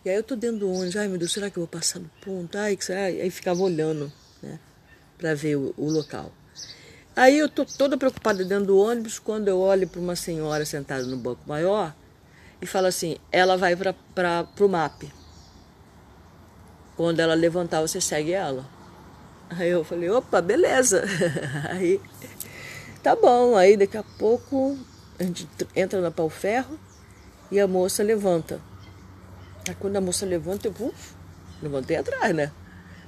E 0.04 0.10
aí 0.10 0.16
eu 0.16 0.22
tô 0.22 0.36
dentro 0.36 0.60
do 0.60 0.70
ônibus, 0.70 0.96
ai 0.96 1.08
meu 1.08 1.18
Deus, 1.18 1.32
será 1.32 1.50
que 1.50 1.56
eu 1.56 1.62
vou 1.62 1.68
passar 1.68 1.98
no 1.98 2.10
ponto? 2.20 2.56
Ai, 2.58 2.76
que 2.76 2.92
Aí 2.92 3.30
ficava 3.30 3.60
olhando, 3.62 4.12
né, 4.42 4.58
para 5.18 5.34
ver 5.34 5.56
o, 5.56 5.74
o, 5.76 5.90
local. 5.90 6.32
Aí 7.14 7.38
eu 7.38 7.48
tô 7.48 7.64
toda 7.64 7.96
preocupada 7.96 8.44
dentro 8.44 8.66
do 8.66 8.78
ônibus 8.78 9.18
quando 9.18 9.48
eu 9.48 9.58
olho 9.58 9.88
para 9.88 10.00
uma 10.00 10.16
senhora 10.16 10.64
sentada 10.64 11.04
no 11.04 11.16
banco 11.16 11.40
maior 11.46 11.94
e 12.60 12.66
fala 12.66 12.88
assim: 12.88 13.16
ela 13.32 13.56
vai 13.56 13.74
para 13.76 14.46
o 14.60 14.68
MAP. 14.68 15.04
Quando 16.96 17.20
ela 17.20 17.34
levantar, 17.34 17.80
você 17.80 18.00
segue 18.00 18.32
ela. 18.32 18.64
Aí 19.50 19.68
eu 19.68 19.84
falei, 19.84 20.10
opa, 20.10 20.40
beleza. 20.40 21.04
Aí, 21.70 22.00
tá 23.02 23.14
bom. 23.14 23.56
Aí 23.56 23.76
daqui 23.76 23.96
a 23.96 24.02
pouco 24.02 24.78
a 25.18 25.22
gente 25.22 25.46
entra 25.74 26.00
na 26.00 26.10
pau 26.10 26.28
ferro 26.28 26.78
e 27.50 27.60
a 27.60 27.66
moça 27.66 28.02
levanta. 28.02 28.60
Aí 29.68 29.74
quando 29.74 29.96
a 29.96 30.00
moça 30.00 30.24
levanta, 30.24 30.68
eu 30.68 30.74
uf, 30.78 31.14
levantei 31.62 31.96
atrás, 31.96 32.34
né? 32.34 32.52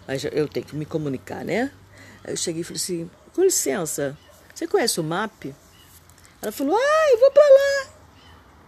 Mas 0.07 0.25
eu 0.25 0.49
tenho 0.49 0.67
que 0.67 0.75
me 0.75 0.85
comunicar, 0.85 1.45
né? 1.45 1.71
Aí 2.25 2.33
eu 2.33 2.37
cheguei 2.37 2.63
e 2.63 2.65
falei 2.65 2.77
assim, 2.77 3.11
com 3.35 3.43
licença, 3.43 4.17
você 4.55 4.67
conhece 4.67 4.99
o 4.99 5.05
MAP? 5.05 5.55
Ela 6.43 6.51
falou, 6.51 6.77
ai, 6.77 7.17
vou 7.17 7.31
pra 7.31 7.43
lá. 7.43 7.93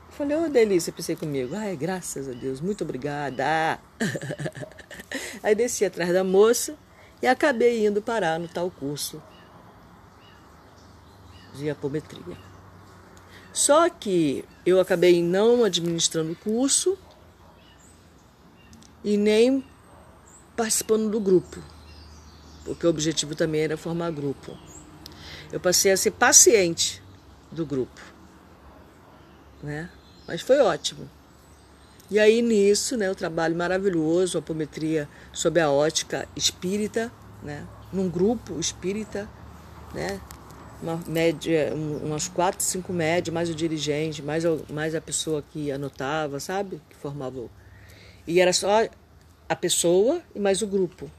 Eu 0.09 0.13
falei, 0.13 0.37
ô 0.37 0.45
oh, 0.45 0.49
delícia, 0.49 0.93
pensei 0.93 1.17
comigo. 1.17 1.55
Ai, 1.55 1.77
graças 1.77 2.29
a 2.29 2.33
Deus, 2.33 2.61
muito 2.61 2.85
obrigada. 2.85 3.81
Aí 5.43 5.55
desci 5.55 5.85
atrás 5.85 6.13
da 6.13 6.23
moça 6.23 6.77
e 7.23 7.27
acabei 7.27 7.87
indo 7.87 8.03
parar 8.03 8.39
no 8.39 8.49
tal 8.49 8.71
curso 8.71 9.23
de 11.55 11.71
apometria. 11.71 12.37
Só 13.53 13.89
que 13.89 14.45
eu 14.65 14.79
acabei 14.79 15.23
não 15.23 15.65
administrando 15.65 16.33
o 16.33 16.37
curso 16.37 16.97
e 19.05 19.17
nem 19.17 19.65
participando 20.57 21.09
do 21.11 21.21
grupo, 21.21 21.59
porque 22.65 22.87
o 22.87 22.91
objetivo 22.91 23.35
também 23.35 23.63
era 23.63 23.77
formar 23.77 24.11
grupo. 24.11 24.57
Eu 25.53 25.59
passei 25.59 25.91
a 25.91 25.97
ser 25.97 26.13
paciente 26.13 27.03
do 27.51 27.65
grupo, 27.67 28.01
né? 29.63 29.91
Mas 30.27 30.41
foi 30.43 30.59
ótimo. 30.61 31.09
E 32.11 32.19
aí 32.19 32.43
nisso, 32.43 32.97
né, 32.97 33.11
o 33.11 33.15
trabalho 33.15 33.57
maravilhoso, 33.57 34.37
a 34.37 34.41
apometria 34.41 35.09
sob 35.33 35.61
a 35.61 35.71
ótica 35.71 36.29
espírita, 36.35 37.11
né, 37.43 37.65
num 37.93 38.09
grupo 38.09 38.59
espírita, 38.59 39.29
né, 39.95 40.21
uma 40.83 41.01
média, 41.07 41.73
umas 41.75 42.27
quatro, 42.27 42.65
cinco 42.65 42.93
médias, 42.93 43.33
mais 43.33 43.51
o 43.51 43.55
dirigente, 43.55 44.23
mais, 44.23 44.45
mais 44.69 44.95
a 44.95 45.01
pessoa 45.01 45.43
que 45.53 45.71
anotava, 45.71 46.41
sabe, 46.41 46.81
que 46.89 46.97
formava. 46.97 47.39
O... 47.39 47.51
E 48.31 48.39
era 48.39 48.53
só 48.53 48.89
a 49.49 49.57
pessoa 49.57 50.23
e 50.33 50.39
mais 50.39 50.63
o 50.63 50.67
grupo. 50.69 51.11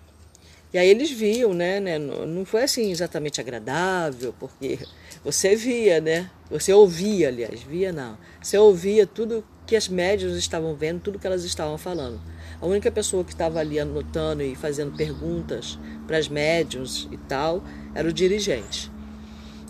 E 0.73 0.77
aí 0.77 0.87
eles 0.87 1.11
viam, 1.11 1.53
né, 1.53 1.77
né, 1.81 1.99
não 1.99 2.45
foi 2.45 2.63
assim 2.63 2.89
exatamente 2.89 3.41
agradável, 3.41 4.33
porque 4.39 4.79
você 5.21 5.53
via, 5.53 5.99
né, 5.99 6.31
você 6.49 6.71
ouvia, 6.71 7.27
aliás, 7.27 7.61
via 7.63 7.91
não, 7.91 8.17
você 8.41 8.57
ouvia 8.57 9.05
tudo 9.05 9.43
que 9.67 9.75
as 9.75 9.89
médias 9.89 10.37
estavam 10.37 10.73
vendo, 10.73 11.01
tudo 11.01 11.19
que 11.19 11.27
elas 11.27 11.43
estavam 11.43 11.77
falando. 11.77 12.17
A 12.61 12.65
única 12.65 12.89
pessoa 12.89 13.25
que 13.25 13.33
estava 13.33 13.59
ali 13.59 13.77
anotando 13.77 14.41
e 14.41 14.55
fazendo 14.55 14.95
perguntas 14.95 15.77
para 16.07 16.17
as 16.17 16.29
médiums 16.29 17.09
e 17.11 17.17
tal 17.17 17.61
era 17.93 18.07
o 18.07 18.13
dirigente. 18.13 18.89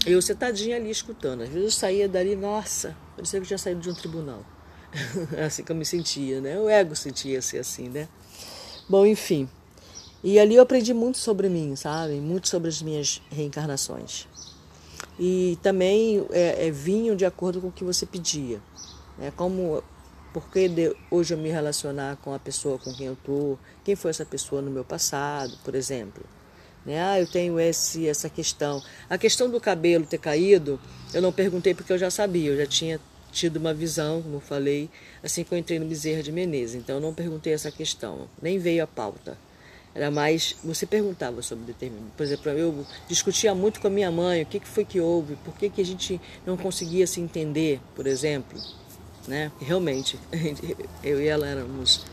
Eu 0.05 0.21
sentadinha 0.21 0.75
ali 0.75 0.91
escutando. 0.91 1.41
Às 1.41 1.49
vezes 1.49 1.63
eu 1.63 1.71
saía 1.71 2.07
dali, 2.07 2.35
nossa, 2.35 2.95
parecia 3.15 3.39
que 3.39 3.45
eu 3.45 3.47
tinha 3.47 3.57
saído 3.57 3.81
de 3.81 3.89
um 3.89 3.95
tribunal. 3.95 4.45
assim 5.45 5.63
que 5.63 5.71
eu 5.71 5.75
me 5.75 5.85
sentia, 5.85 6.41
né? 6.41 6.59
O 6.59 6.69
ego 6.69 6.95
sentia-se 6.95 7.57
assim, 7.57 7.89
né? 7.89 8.07
Bom, 8.89 9.05
enfim. 9.05 9.49
E 10.23 10.39
ali 10.39 10.55
eu 10.55 10.63
aprendi 10.63 10.93
muito 10.93 11.17
sobre 11.17 11.49
mim, 11.49 11.75
sabe? 11.75 12.13
Muito 12.15 12.47
sobre 12.47 12.69
as 12.69 12.81
minhas 12.81 13.21
reencarnações. 13.31 14.27
E 15.19 15.57
também 15.61 16.25
é, 16.31 16.67
é, 16.67 16.71
vinham 16.71 17.15
de 17.15 17.25
acordo 17.25 17.61
com 17.61 17.67
o 17.67 17.71
que 17.71 17.83
você 17.83 18.05
pedia. 18.05 18.61
É 19.19 19.31
como 19.31 19.83
por 20.33 20.49
que 20.49 20.95
hoje 21.09 21.33
eu 21.33 21.37
me 21.37 21.49
relacionar 21.49 22.17
com 22.17 22.33
a 22.33 22.39
pessoa 22.39 22.77
com 22.77 22.93
quem 22.93 23.07
eu 23.07 23.13
estou, 23.13 23.59
quem 23.83 23.95
foi 23.95 24.11
essa 24.11 24.25
pessoa 24.25 24.61
no 24.61 24.71
meu 24.71 24.83
passado, 24.83 25.57
por 25.63 25.75
exemplo. 25.75 26.23
Né? 26.85 27.01
Ah, 27.01 27.19
eu 27.19 27.27
tenho 27.27 27.59
esse, 27.59 28.07
essa 28.07 28.29
questão. 28.29 28.81
A 29.09 29.17
questão 29.17 29.49
do 29.49 29.59
cabelo 29.59 30.05
ter 30.05 30.17
caído, 30.17 30.79
eu 31.13 31.21
não 31.21 31.31
perguntei 31.31 31.73
porque 31.73 31.93
eu 31.93 31.97
já 31.97 32.09
sabia, 32.09 32.51
eu 32.51 32.57
já 32.57 32.65
tinha 32.65 32.99
tido 33.31 33.57
uma 33.57 33.73
visão, 33.73 34.21
como 34.21 34.39
falei, 34.39 34.89
assim 35.23 35.43
que 35.43 35.53
eu 35.53 35.57
entrei 35.57 35.79
no 35.79 35.85
Bezerra 35.85 36.21
de 36.21 36.31
Menezes. 36.31 36.75
Então 36.75 36.95
eu 36.95 37.01
não 37.01 37.13
perguntei 37.13 37.53
essa 37.53 37.71
questão, 37.71 38.27
nem 38.41 38.59
veio 38.59 38.83
a 38.83 38.87
pauta. 38.87 39.37
Era 39.93 40.09
mais, 40.09 40.55
você 40.63 40.85
perguntava 40.85 41.41
sobre 41.41 41.65
determinado. 41.65 42.11
Por 42.15 42.23
exemplo, 42.23 42.49
eu 42.51 42.85
discutia 43.07 43.53
muito 43.53 43.81
com 43.81 43.87
a 43.87 43.89
minha 43.89 44.09
mãe 44.09 44.43
o 44.43 44.45
que, 44.45 44.59
que 44.59 44.67
foi 44.67 44.85
que 44.85 45.01
houve, 45.01 45.35
por 45.43 45.53
que, 45.55 45.69
que 45.69 45.81
a 45.81 45.85
gente 45.85 46.19
não 46.45 46.55
conseguia 46.55 47.05
se 47.05 47.19
entender, 47.19 47.81
por 47.93 48.07
exemplo. 48.07 48.57
Né? 49.27 49.51
Realmente, 49.59 50.17
eu 51.03 51.21
e 51.21 51.27
ela 51.27 51.45
éramos, 51.45 52.05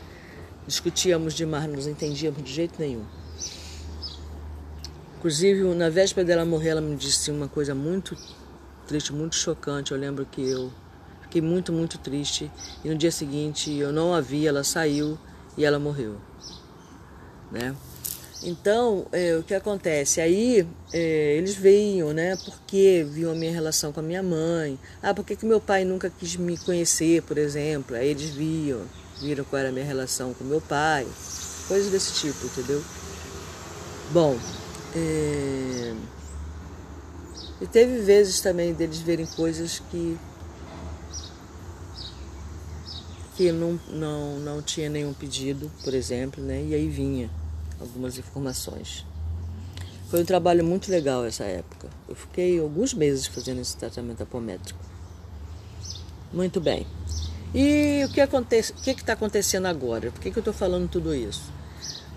discutíamos 0.67 1.33
demais, 1.33 1.67
não 1.67 1.75
nos 1.75 1.87
entendíamos 1.87 2.43
de 2.43 2.51
jeito 2.51 2.75
nenhum. 2.79 3.05
Inclusive, 5.17 5.63
na 5.73 5.89
véspera 5.89 6.25
dela 6.25 6.45
morrer, 6.45 6.69
ela 6.69 6.81
me 6.81 6.95
disse 6.95 7.31
uma 7.31 7.47
coisa 7.47 7.73
muito 7.73 8.15
triste, 8.87 9.13
muito 9.13 9.35
chocante. 9.35 9.91
Eu 9.91 9.97
lembro 9.97 10.25
que 10.25 10.41
eu 10.41 10.71
fiquei 11.29 11.41
muito, 11.41 11.71
muito 11.71 11.97
triste. 11.97 12.51
E 12.83 12.89
no 12.89 12.95
dia 12.95 13.11
seguinte 13.11 13.71
eu 13.71 13.93
não 13.93 14.13
a 14.13 14.19
vi, 14.19 14.45
ela 14.45 14.63
saiu 14.63 15.17
e 15.57 15.63
ela 15.63 15.79
morreu 15.79 16.17
né? 17.51 17.75
Então, 18.41 19.05
é, 19.11 19.35
o 19.35 19.43
que 19.43 19.53
acontece? 19.53 20.21
Aí 20.21 20.65
é, 20.93 21.35
eles 21.37 21.55
veem, 21.55 22.01
né? 22.13 22.37
Porque 22.45 23.05
viam 23.09 23.33
a 23.33 23.35
minha 23.35 23.51
relação 23.51 23.91
com 23.91 23.99
a 23.99 24.03
minha 24.03 24.23
mãe. 24.23 24.79
Ah, 25.03 25.13
por 25.13 25.25
que, 25.25 25.35
que 25.35 25.45
meu 25.45 25.59
pai 25.59 25.83
nunca 25.83 26.09
quis 26.09 26.37
me 26.37 26.57
conhecer, 26.57 27.21
por 27.23 27.37
exemplo? 27.37 27.97
Aí 27.97 28.07
eles 28.07 28.29
viam, 28.29 28.81
viram 29.19 29.43
qual 29.43 29.59
era 29.59 29.69
a 29.69 29.71
minha 29.71 29.85
relação 29.85 30.33
com 30.33 30.45
meu 30.45 30.61
pai. 30.61 31.05
Coisas 31.67 31.91
desse 31.91 32.13
tipo, 32.13 32.45
entendeu? 32.45 32.81
Bom, 34.11 34.39
é... 34.95 35.93
e 37.61 37.67
teve 37.67 37.99
vezes 37.99 38.39
também 38.39 38.73
deles 38.73 38.99
verem 38.99 39.25
coisas 39.25 39.79
que 39.91 40.17
que 43.39 43.53
não, 43.53 43.79
não, 43.87 44.37
não 44.39 44.61
tinha 44.61 44.89
nenhum 44.89 45.13
pedido, 45.13 45.71
por 45.81 45.93
exemplo, 45.93 46.43
né? 46.43 46.61
E 46.61 46.75
aí 46.75 46.89
vinha 46.89 47.29
algumas 47.79 48.17
informações. 48.17 49.05
Foi 50.09 50.21
um 50.21 50.25
trabalho 50.25 50.61
muito 50.61 50.91
legal 50.91 51.23
essa 51.23 51.45
época. 51.45 51.87
Eu 52.09 52.15
fiquei 52.15 52.59
alguns 52.59 52.93
meses 52.93 53.27
fazendo 53.27 53.61
esse 53.61 53.77
tratamento 53.77 54.21
apométrico. 54.21 54.77
Muito 56.33 56.59
bem. 56.59 56.85
E 57.55 58.03
o 58.03 58.09
que 58.11 58.19
acontece? 58.19 58.73
O 58.73 58.75
que 58.75 58.91
está 58.91 59.13
acontecendo 59.13 59.67
agora? 59.67 60.11
Por 60.11 60.19
que, 60.19 60.31
que 60.31 60.37
eu 60.37 60.41
estou 60.41 60.53
falando 60.53 60.89
tudo 60.89 61.15
isso? 61.15 61.49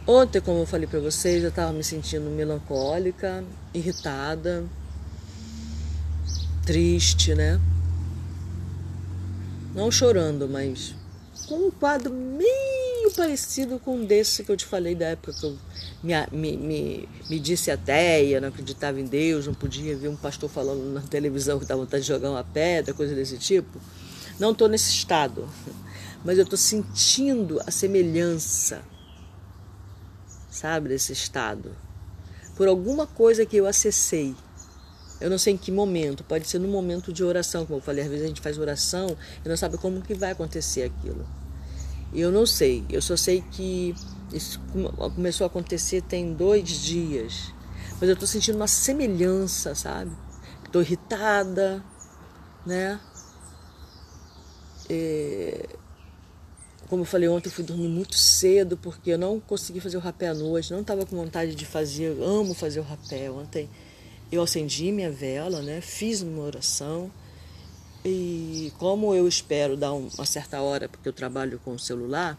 Ontem, 0.05 0.41
como 0.41 0.59
eu 0.59 0.67
falei 0.67 0.89
para 0.89 0.99
vocês, 0.99 1.45
eu 1.45 1.51
estava 1.51 1.73
me 1.73 1.85
sentindo 1.85 2.29
melancólica, 2.31 3.45
irritada, 3.73 4.65
triste, 6.67 7.33
né? 7.33 7.61
Não 9.73 9.89
chorando, 9.89 10.49
mas 10.49 11.01
com 11.53 11.67
um 11.67 11.71
quadro 11.71 12.11
meio 12.11 13.13
parecido 13.15 13.79
com 13.79 13.97
um 13.97 14.07
desse 14.07 14.43
que 14.43 14.51
eu 14.51 14.57
te 14.57 14.65
falei 14.65 14.95
da 14.95 15.09
época 15.09 15.35
que 15.35 15.45
eu 15.45 15.59
me, 16.03 16.15
me, 16.33 16.57
me, 16.57 17.09
me 17.29 17.39
disse 17.39 17.71
ateia, 17.71 18.41
não 18.41 18.49
acreditava 18.49 18.99
em 18.99 19.05
Deus, 19.05 19.47
não 19.47 19.53
podia 19.53 19.95
ver 19.95 20.09
um 20.09 20.17
pastor 20.17 20.49
falando 20.49 20.83
na 20.95 21.03
televisão 21.03 21.59
que 21.59 21.65
estava 21.65 21.83
vontade 21.83 22.05
de 22.05 22.09
jogar 22.09 22.31
uma 22.31 22.43
pedra, 22.43 22.95
coisa 22.95 23.15
desse 23.15 23.37
tipo. 23.37 23.79
Não 24.41 24.53
estou 24.53 24.67
nesse 24.67 24.91
estado, 24.93 25.47
mas 26.25 26.39
eu 26.39 26.45
estou 26.45 26.57
sentindo 26.57 27.61
a 27.67 27.71
semelhança, 27.71 28.81
sabe, 30.51 30.89
desse 30.89 31.13
estado. 31.13 31.77
Por 32.57 32.67
alguma 32.67 33.07
coisa 33.07 33.45
que 33.45 33.59
eu 33.59 33.67
acessei. 33.67 34.35
Eu 35.21 35.29
não 35.29 35.37
sei 35.37 35.53
em 35.53 35.59
que 35.59 35.71
momento, 35.71 36.25
pode 36.25 36.49
ser 36.49 36.59
no 36.59 36.67
momento 36.67 37.13
de 37.13 37.23
oração, 37.23 37.67
como 37.67 37.79
eu 37.79 37.83
falei, 37.83 38.05
às 38.05 38.11
vezes 38.11 38.25
a 38.25 38.29
gente 38.29 38.41
faz 38.41 38.59
oração 38.59 39.15
e 39.45 39.49
não 39.49 39.57
sabe 39.57 39.77
como 39.77 40.01
que 40.01 40.15
vai 40.15 40.33
acontecer 40.33 40.85
aquilo. 40.85 41.42
Eu 42.15 42.31
não 42.31 42.45
sei, 42.45 42.85
eu 42.91 43.01
só 43.01 43.17
sei 43.17 43.43
que 43.51 43.95
isso 44.33 44.61
começou 45.15 45.45
a 45.45 45.49
acontecer 45.49 46.03
tem 46.03 46.35
dois 46.35 46.69
dias. 46.69 47.53
Mas 48.01 48.09
eu 48.09 48.15
estou 48.15 48.27
sentindo 48.27 48.57
uma 48.57 48.67
semelhança, 48.67 49.75
sabe? 49.75 50.11
Estou 50.65 50.83
irritada, 50.83 51.85
né? 52.67 53.01
É... 54.91 55.69
Como 56.89 57.03
eu 57.03 57.07
falei 57.07 57.29
ontem, 57.29 57.49
eu 57.49 57.53
fui 57.53 57.65
dormir 57.65 57.89
muito 57.89 58.17
cedo 58.19 58.77
porque 58.77 59.13
eu 59.13 59.19
não 59.19 59.41
consegui 59.41 59.81
fazer 59.81 59.97
o 59.97 60.01
rapé 60.01 60.29
à 60.29 60.35
noite, 60.35 60.73
não 60.73 60.83
estava 60.83 61.07
com 61.07 61.17
vontade 61.17 61.55
de 61.55 61.65
fazer, 61.65 62.17
eu 62.19 62.25
amo 62.25 62.53
fazer 62.53 62.81
o 62.81 62.83
rapé. 62.83 63.31
Ontem 63.31 63.71
eu 64.31 64.43
acendi 64.43 64.93
minha 64.93 65.11
vela, 65.11 65.63
né? 65.63 65.81
Fiz 65.81 66.21
uma 66.21 66.43
oração 66.43 67.11
e 68.05 68.73
como 68.79 69.15
eu 69.15 69.29
espero 69.29 69.77
dar 69.77 69.93
uma 69.93 70.27
certa 70.27 70.61
hora, 70.61 70.89
porque 70.89 71.09
eu 71.09 71.13
trabalho 71.13 71.61
com 71.65 71.73
o 71.73 71.79
celular, 71.79 72.37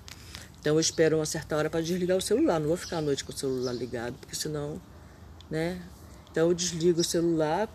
então 0.60 0.76
eu 0.76 0.80
espero 0.80 1.18
uma 1.18 1.26
certa 1.26 1.56
hora 1.56 1.70
para 1.70 1.82
desligar 1.82 2.18
o 2.18 2.22
celular. 2.22 2.60
Não 2.60 2.68
vou 2.68 2.78
ficar 2.78 2.98
à 2.98 3.02
noite 3.02 3.24
com 3.24 3.32
o 3.32 3.38
celular 3.38 3.74
ligado, 3.74 4.16
porque 4.20 4.36
senão, 4.36 4.82
né? 5.50 5.82
Então 6.32 6.48
eu 6.48 6.54
desligo 6.54 7.02
o 7.02 7.04
celular 7.04 7.70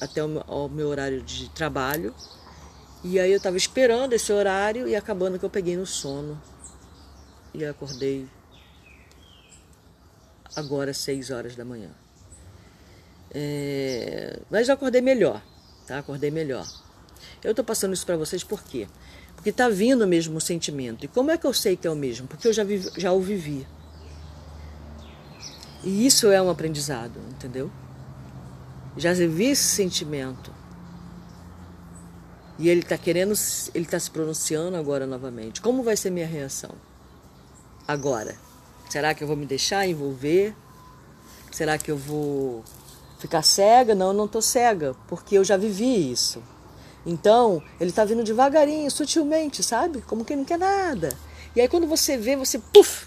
até 0.00 0.22
o 0.22 0.68
meu, 0.68 0.88
horário 0.88 1.22
de 1.22 1.48
trabalho. 1.50 2.14
E 3.04 3.18
aí 3.18 3.30
eu 3.30 3.38
estava 3.38 3.56
esperando 3.56 4.12
esse 4.12 4.32
horário 4.32 4.86
e 4.86 4.94
acabando 4.94 5.38
que 5.38 5.44
eu 5.44 5.50
peguei 5.50 5.76
no 5.76 5.86
sono. 5.86 6.40
E 7.54 7.64
acordei 7.64 8.28
agora 10.54 10.94
6 10.94 11.30
horas 11.30 11.56
da 11.56 11.64
manhã. 11.64 11.90
É, 13.30 14.40
mas 14.50 14.68
eu 14.68 14.74
acordei 14.74 15.00
melhor, 15.00 15.42
tá? 15.86 15.98
Acordei 15.98 16.30
melhor. 16.30 16.66
Eu 17.42 17.50
estou 17.50 17.64
passando 17.64 17.92
isso 17.92 18.06
para 18.06 18.16
vocês 18.16 18.44
por 18.44 18.62
quê? 18.62 18.88
Porque 19.34 19.50
está 19.50 19.68
vindo 19.68 20.02
o 20.02 20.06
mesmo 20.06 20.40
sentimento. 20.40 21.04
E 21.04 21.08
como 21.08 21.30
é 21.30 21.36
que 21.36 21.46
eu 21.46 21.52
sei 21.52 21.76
que 21.76 21.86
é 21.86 21.90
o 21.90 21.96
mesmo? 21.96 22.26
Porque 22.26 22.46
eu 22.46 22.52
já, 22.52 22.64
vivi, 22.64 22.90
já 22.96 23.12
o 23.12 23.20
vivi. 23.20 23.66
E 25.82 26.06
isso 26.06 26.30
é 26.30 26.40
um 26.40 26.48
aprendizado, 26.48 27.18
entendeu? 27.30 27.70
Já 28.96 29.12
vivi 29.12 29.46
esse 29.46 29.64
sentimento. 29.64 30.52
E 32.58 32.68
ele 32.68 32.80
está 32.80 32.96
querendo, 32.96 33.34
ele 33.74 33.84
está 33.84 33.98
se 33.98 34.10
pronunciando 34.10 34.76
agora 34.76 35.06
novamente. 35.06 35.60
Como 35.60 35.82
vai 35.82 35.96
ser 35.96 36.10
minha 36.10 36.26
reação? 36.26 36.70
Agora. 37.88 38.36
Será 38.88 39.14
que 39.14 39.24
eu 39.24 39.26
vou 39.26 39.36
me 39.36 39.46
deixar 39.46 39.88
envolver? 39.88 40.54
Será 41.50 41.78
que 41.78 41.90
eu 41.90 41.96
vou 41.96 42.62
ficar 43.18 43.42
cega? 43.42 43.94
Não, 43.94 44.08
eu 44.08 44.12
não 44.12 44.26
estou 44.26 44.42
cega, 44.42 44.94
porque 45.08 45.36
eu 45.36 45.42
já 45.42 45.56
vivi 45.56 46.12
isso. 46.12 46.42
Então, 47.04 47.62
ele 47.80 47.90
está 47.90 48.04
vindo 48.04 48.22
devagarinho, 48.22 48.90
sutilmente, 48.90 49.62
sabe? 49.62 50.00
Como 50.02 50.24
quem 50.24 50.36
não 50.36 50.44
quer 50.44 50.58
nada. 50.58 51.16
E 51.54 51.60
aí 51.60 51.68
quando 51.68 51.86
você 51.86 52.16
vê, 52.16 52.36
você 52.36 52.58
puf, 52.58 53.06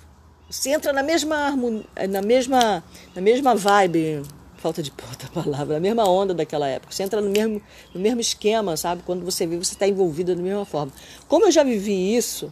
você 0.49 0.69
entra 0.69 0.93
na 0.93 1.01
mesma 1.01 1.35
harmonia, 1.35 1.85
na 2.07 2.21
mesma, 2.21 2.83
na 3.15 3.21
mesma 3.21 3.55
vibe, 3.55 4.21
falta 4.57 4.83
de 4.83 4.91
outra 5.09 5.29
palavra, 5.33 5.75
na 5.75 5.79
mesma 5.79 6.07
onda 6.07 6.33
daquela 6.33 6.67
época. 6.67 6.93
Você 6.93 7.03
entra 7.03 7.21
no 7.21 7.29
mesmo, 7.29 7.61
no 7.93 7.99
mesmo 7.99 8.19
esquema, 8.19 8.77
sabe? 8.77 9.01
Quando 9.03 9.23
você 9.23 9.47
vê, 9.47 9.57
você 9.57 9.73
está 9.73 9.87
envolvida 9.87 10.35
da 10.35 10.41
mesma 10.41 10.65
forma. 10.65 10.91
Como 11.27 11.45
eu 11.45 11.51
já 11.51 11.63
vivi 11.63 12.15
isso, 12.15 12.51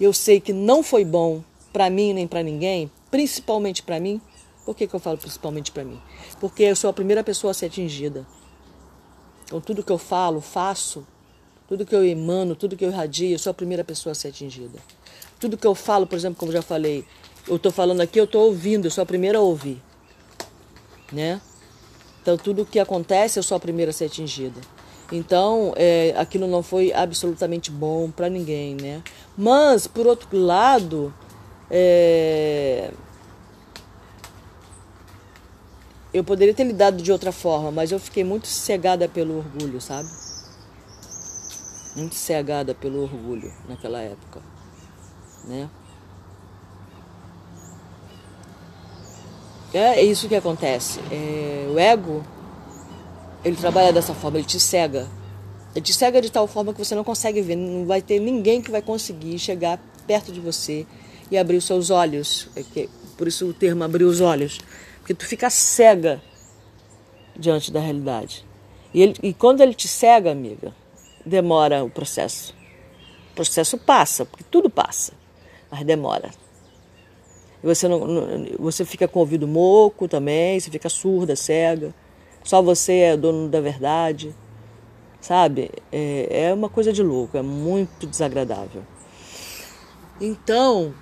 eu 0.00 0.12
sei 0.12 0.40
que 0.40 0.52
não 0.52 0.82
foi 0.82 1.04
bom 1.04 1.42
para 1.72 1.88
mim 1.88 2.12
nem 2.12 2.26
para 2.26 2.42
ninguém, 2.42 2.90
principalmente 3.10 3.82
para 3.82 3.98
mim. 4.00 4.20
Por 4.64 4.74
que, 4.74 4.86
que 4.86 4.94
eu 4.94 5.00
falo 5.00 5.16
principalmente 5.16 5.70
para 5.70 5.84
mim? 5.84 6.00
Porque 6.40 6.64
eu 6.64 6.76
sou 6.76 6.90
a 6.90 6.92
primeira 6.92 7.22
pessoa 7.22 7.52
a 7.52 7.54
ser 7.54 7.66
atingida. 7.66 8.26
Então, 9.46 9.60
tudo 9.60 9.82
que 9.82 9.92
eu 9.92 9.98
falo, 9.98 10.40
faço, 10.40 11.06
tudo 11.68 11.86
que 11.86 11.94
eu 11.94 12.04
emano, 12.04 12.54
tudo 12.54 12.76
que 12.76 12.84
eu 12.84 12.90
irradio, 12.90 13.30
eu 13.30 13.38
sou 13.38 13.52
a 13.52 13.54
primeira 13.54 13.84
pessoa 13.84 14.10
a 14.12 14.14
ser 14.14 14.28
atingida. 14.28 14.78
Tudo 15.38 15.56
que 15.56 15.66
eu 15.66 15.74
falo, 15.74 16.06
por 16.06 16.16
exemplo, 16.16 16.38
como 16.38 16.52
já 16.52 16.62
falei, 16.62 17.04
eu 17.46 17.56
estou 17.56 17.70
falando 17.70 18.00
aqui, 18.00 18.18
eu 18.18 18.24
estou 18.24 18.46
ouvindo, 18.46 18.86
eu 18.86 18.90
sou 18.90 19.02
a 19.02 19.06
primeira 19.06 19.38
a 19.38 19.40
ouvir. 19.40 19.80
Né? 21.12 21.40
Então, 22.20 22.36
tudo 22.36 22.66
que 22.66 22.80
acontece, 22.80 23.38
eu 23.38 23.42
sou 23.42 23.56
a 23.56 23.60
primeira 23.60 23.90
a 23.90 23.94
ser 23.94 24.06
atingida. 24.06 24.60
Então, 25.12 25.72
é, 25.76 26.12
aquilo 26.16 26.48
não 26.48 26.62
foi 26.62 26.92
absolutamente 26.92 27.70
bom 27.70 28.10
para 28.10 28.28
ninguém, 28.28 28.74
né? 28.74 29.00
Mas, 29.38 29.86
por 29.86 30.04
outro 30.08 30.36
lado, 30.36 31.14
é, 31.70 32.90
eu 36.16 36.24
poderia 36.24 36.54
ter 36.54 36.64
lidado 36.64 37.02
de 37.02 37.12
outra 37.12 37.30
forma, 37.30 37.70
mas 37.70 37.92
eu 37.92 38.00
fiquei 38.00 38.24
muito 38.24 38.46
cegada 38.46 39.06
pelo 39.06 39.36
orgulho, 39.38 39.80
sabe? 39.82 40.08
Muito 41.94 42.14
cegada 42.14 42.74
pelo 42.74 43.02
orgulho 43.02 43.52
naquela 43.68 44.00
época, 44.00 44.40
né? 45.44 45.68
É 49.74 50.02
isso 50.02 50.26
que 50.26 50.34
acontece. 50.34 51.00
É, 51.10 51.68
o 51.70 51.78
ego, 51.78 52.24
ele 53.44 53.56
trabalha 53.56 53.92
dessa 53.92 54.14
forma, 54.14 54.38
ele 54.38 54.46
te 54.46 54.58
cega. 54.58 55.06
Ele 55.74 55.84
te 55.84 55.92
cega 55.92 56.22
de 56.22 56.32
tal 56.32 56.46
forma 56.46 56.72
que 56.72 56.82
você 56.82 56.94
não 56.94 57.04
consegue 57.04 57.42
ver. 57.42 57.56
Não 57.56 57.84
vai 57.84 58.00
ter 58.00 58.18
ninguém 58.18 58.62
que 58.62 58.70
vai 58.70 58.80
conseguir 58.80 59.38
chegar 59.38 59.78
perto 60.06 60.32
de 60.32 60.40
você 60.40 60.86
e 61.30 61.36
abrir 61.36 61.58
os 61.58 61.66
seus 61.66 61.90
olhos. 61.90 62.48
É 62.56 62.88
por 63.18 63.28
isso 63.28 63.46
o 63.46 63.52
termo 63.52 63.84
abrir 63.84 64.04
os 64.04 64.22
olhos 64.22 64.60
porque 65.06 65.14
tu 65.14 65.24
fica 65.24 65.48
cega 65.48 66.20
diante 67.36 67.70
da 67.70 67.78
realidade. 67.78 68.44
E, 68.92 69.02
ele, 69.02 69.14
e 69.22 69.32
quando 69.32 69.60
ele 69.60 69.72
te 69.72 69.86
cega, 69.86 70.32
amiga, 70.32 70.74
demora 71.24 71.84
o 71.84 71.88
processo. 71.88 72.52
O 73.30 73.36
processo 73.36 73.78
passa, 73.78 74.24
porque 74.24 74.42
tudo 74.50 74.68
passa, 74.68 75.12
mas 75.70 75.84
demora. 75.84 76.32
você, 77.62 77.86
não, 77.86 78.00
você 78.58 78.84
fica 78.84 79.06
com 79.06 79.20
o 79.20 79.22
ouvido 79.22 79.46
moco 79.46 80.08
também, 80.08 80.58
você 80.58 80.72
fica 80.72 80.88
surda, 80.88 81.36
cega. 81.36 81.94
Só 82.42 82.60
você 82.60 82.94
é 82.94 83.16
dono 83.16 83.48
da 83.48 83.60
verdade. 83.60 84.34
Sabe? 85.20 85.70
É, 85.92 86.48
é 86.48 86.52
uma 86.52 86.68
coisa 86.68 86.92
de 86.92 87.04
louco, 87.04 87.36
é 87.36 87.42
muito 87.42 88.08
desagradável. 88.08 88.82
Então, 90.20 90.92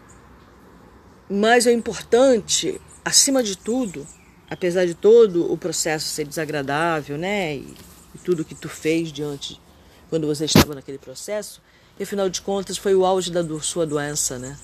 mas 1.29 1.67
é 1.67 1.73
importante, 1.73 2.79
acima 3.05 3.43
de 3.43 3.57
tudo, 3.57 4.07
apesar 4.49 4.87
de 4.87 4.95
todo 4.95 5.53
o 5.53 5.57
processo 5.57 6.07
ser 6.07 6.27
desagradável, 6.27 7.19
né? 7.19 7.57
E, 7.57 7.77
e 8.15 8.19
tudo 8.25 8.45
que 8.45 8.55
tu 8.55 8.69
fez 8.69 9.13
diante 9.13 9.61
quando 10.09 10.27
você 10.27 10.45
estava 10.45 10.75
naquele 10.75 10.99
processo, 10.99 11.61
e 11.99 12.03
afinal 12.03 12.29
de 12.29 12.41
contas 12.41 12.77
foi 12.77 12.95
o 12.95 13.05
auge 13.05 13.31
da 13.31 13.43
do, 13.43 13.61
sua 13.61 13.87
doença, 13.87 14.39
né? 14.39 14.57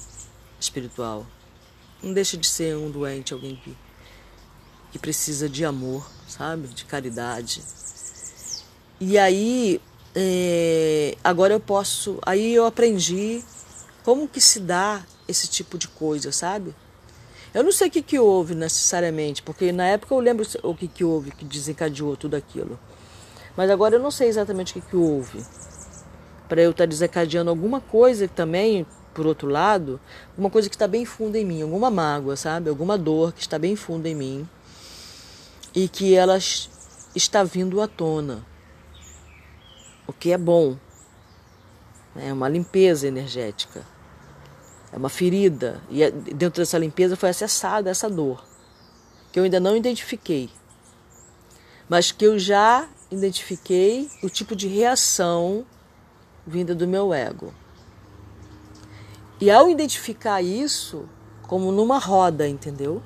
Espiritual. 0.59 1.26
Não 2.03 2.12
deixa 2.12 2.37
de 2.37 2.46
ser 2.46 2.76
um 2.76 2.90
doente, 2.90 3.33
alguém 3.33 3.57
que, 3.57 3.76
que 4.92 4.98
precisa 4.98 5.48
de 5.48 5.64
amor, 5.64 6.09
sabe? 6.29 6.68
De 6.68 6.85
caridade. 6.85 7.62
E 9.00 9.18
aí, 9.18 9.81
é, 10.14 11.16
agora 11.22 11.55
eu 11.55 11.61
posso. 11.61 12.18
Aí 12.24 12.55
eu 12.55 12.66
aprendi 12.66 13.42
como 14.03 14.29
que 14.29 14.40
se 14.40 14.61
dá 14.61 15.05
esse 15.29 15.48
tipo 15.48 15.79
de 15.79 15.88
coisa, 15.88 16.33
sabe? 16.33 16.74
Eu 17.52 17.64
não 17.64 17.72
sei 17.72 17.88
o 17.88 17.90
que, 17.90 18.00
que 18.00 18.18
houve 18.18 18.54
necessariamente, 18.54 19.42
porque 19.42 19.72
na 19.72 19.86
época 19.86 20.14
eu 20.14 20.20
lembro 20.20 20.46
o 20.62 20.74
que, 20.74 20.86
que 20.86 21.04
houve 21.04 21.32
que 21.32 21.44
desencadeou 21.44 22.16
tudo 22.16 22.36
aquilo. 22.36 22.78
Mas 23.56 23.68
agora 23.68 23.96
eu 23.96 24.00
não 24.00 24.10
sei 24.10 24.28
exatamente 24.28 24.70
o 24.70 24.80
que, 24.80 24.88
que 24.88 24.96
houve. 24.96 25.44
Para 26.48 26.62
eu 26.62 26.70
estar 26.70 26.84
tá 26.84 26.88
desencadeando 26.88 27.50
alguma 27.50 27.80
coisa 27.80 28.28
também, 28.28 28.86
por 29.12 29.26
outro 29.26 29.48
lado, 29.48 30.00
uma 30.38 30.48
coisa 30.48 30.68
que 30.68 30.76
está 30.76 30.86
bem 30.86 31.04
funda 31.04 31.38
em 31.38 31.44
mim, 31.44 31.62
alguma 31.62 31.90
mágoa, 31.90 32.36
sabe? 32.36 32.70
Alguma 32.70 32.96
dor 32.96 33.32
que 33.32 33.40
está 33.40 33.58
bem 33.58 33.74
funda 33.74 34.08
em 34.08 34.14
mim 34.14 34.48
e 35.74 35.88
que 35.88 36.14
ela 36.14 36.38
está 37.14 37.42
vindo 37.42 37.80
à 37.80 37.88
tona. 37.88 38.44
O 40.06 40.12
que 40.12 40.32
é 40.32 40.38
bom. 40.38 40.76
É 42.14 42.32
uma 42.32 42.48
limpeza 42.48 43.08
energética. 43.08 43.84
É 44.92 44.96
uma 44.96 45.09
ferida. 45.09 45.81
E 45.90 46.03
é, 46.03 46.11
dentro 46.11 46.62
dessa 46.62 46.79
limpeza 46.79 47.16
foi 47.16 47.29
acessada 47.29 47.90
essa 47.90 48.09
dor, 48.09 48.44
que 49.33 49.38
eu 49.38 49.44
ainda 49.44 49.61
não 49.61 49.76
identifiquei, 49.76 50.50
mas 51.88 52.12
que 52.12 52.24
eu 52.24 52.38
já 52.38 52.88
identifiquei 53.11 54.09
o 54.22 54.29
tipo 54.29 54.55
de 54.55 54.68
reação 54.68 55.64
vinda 56.46 56.74
do 56.74 56.87
meu 56.87 57.12
ego. 57.12 57.53
E 59.40 59.50
ao 59.50 59.70
identificar 59.70 60.42
isso, 60.42 61.09
como 61.42 61.72
numa 61.72 61.98
roda, 61.98 62.46
entendeu? 62.46 63.03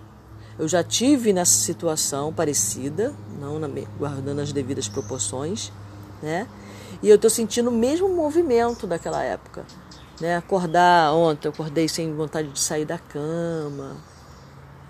Eu 0.59 0.68
já 0.68 0.83
tive 0.83 1.33
nessa 1.33 1.59
situação 1.59 2.33
parecida, 2.33 3.14
não 3.40 3.59
na, 3.59 3.68
guardando 3.99 4.40
as 4.40 4.53
devidas 4.53 4.88
proporções, 4.88 5.73
né? 6.23 6.49
E 7.03 7.09
eu 7.09 7.16
estou 7.16 7.31
sentindo 7.31 7.70
o 7.70 7.73
mesmo 7.73 8.09
movimento 8.09 8.87
daquela 8.87 9.23
época. 9.23 9.64
Né? 10.20 10.37
Acordar 10.37 11.12
ontem, 11.12 11.48
eu 11.48 11.53
acordei 11.53 11.88
sem 11.88 12.14
vontade 12.14 12.48
de 12.48 12.59
sair 12.59 12.85
da 12.85 12.98
cama. 12.98 13.96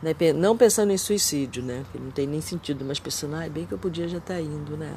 Né? 0.02 0.14
Não 0.34 0.56
pensando 0.56 0.92
em 0.92 0.98
suicídio, 0.98 1.62
né? 1.62 1.84
Que 1.90 1.98
não 1.98 2.10
tem 2.10 2.26
nem 2.26 2.40
sentido, 2.40 2.84
mas 2.84 3.00
pensando, 3.00 3.36
ah, 3.36 3.48
bem 3.48 3.64
que 3.64 3.72
eu 3.72 3.78
podia 3.78 4.06
já 4.06 4.18
estar 4.18 4.34
tá 4.34 4.40
indo, 4.40 4.76
né? 4.76 4.94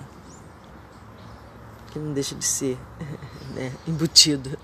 Que 1.91 1.99
não 1.99 2.11
deixa 2.11 2.35
de 2.35 2.43
ser 2.43 2.77
né? 3.55 3.71
embutido. 3.87 4.57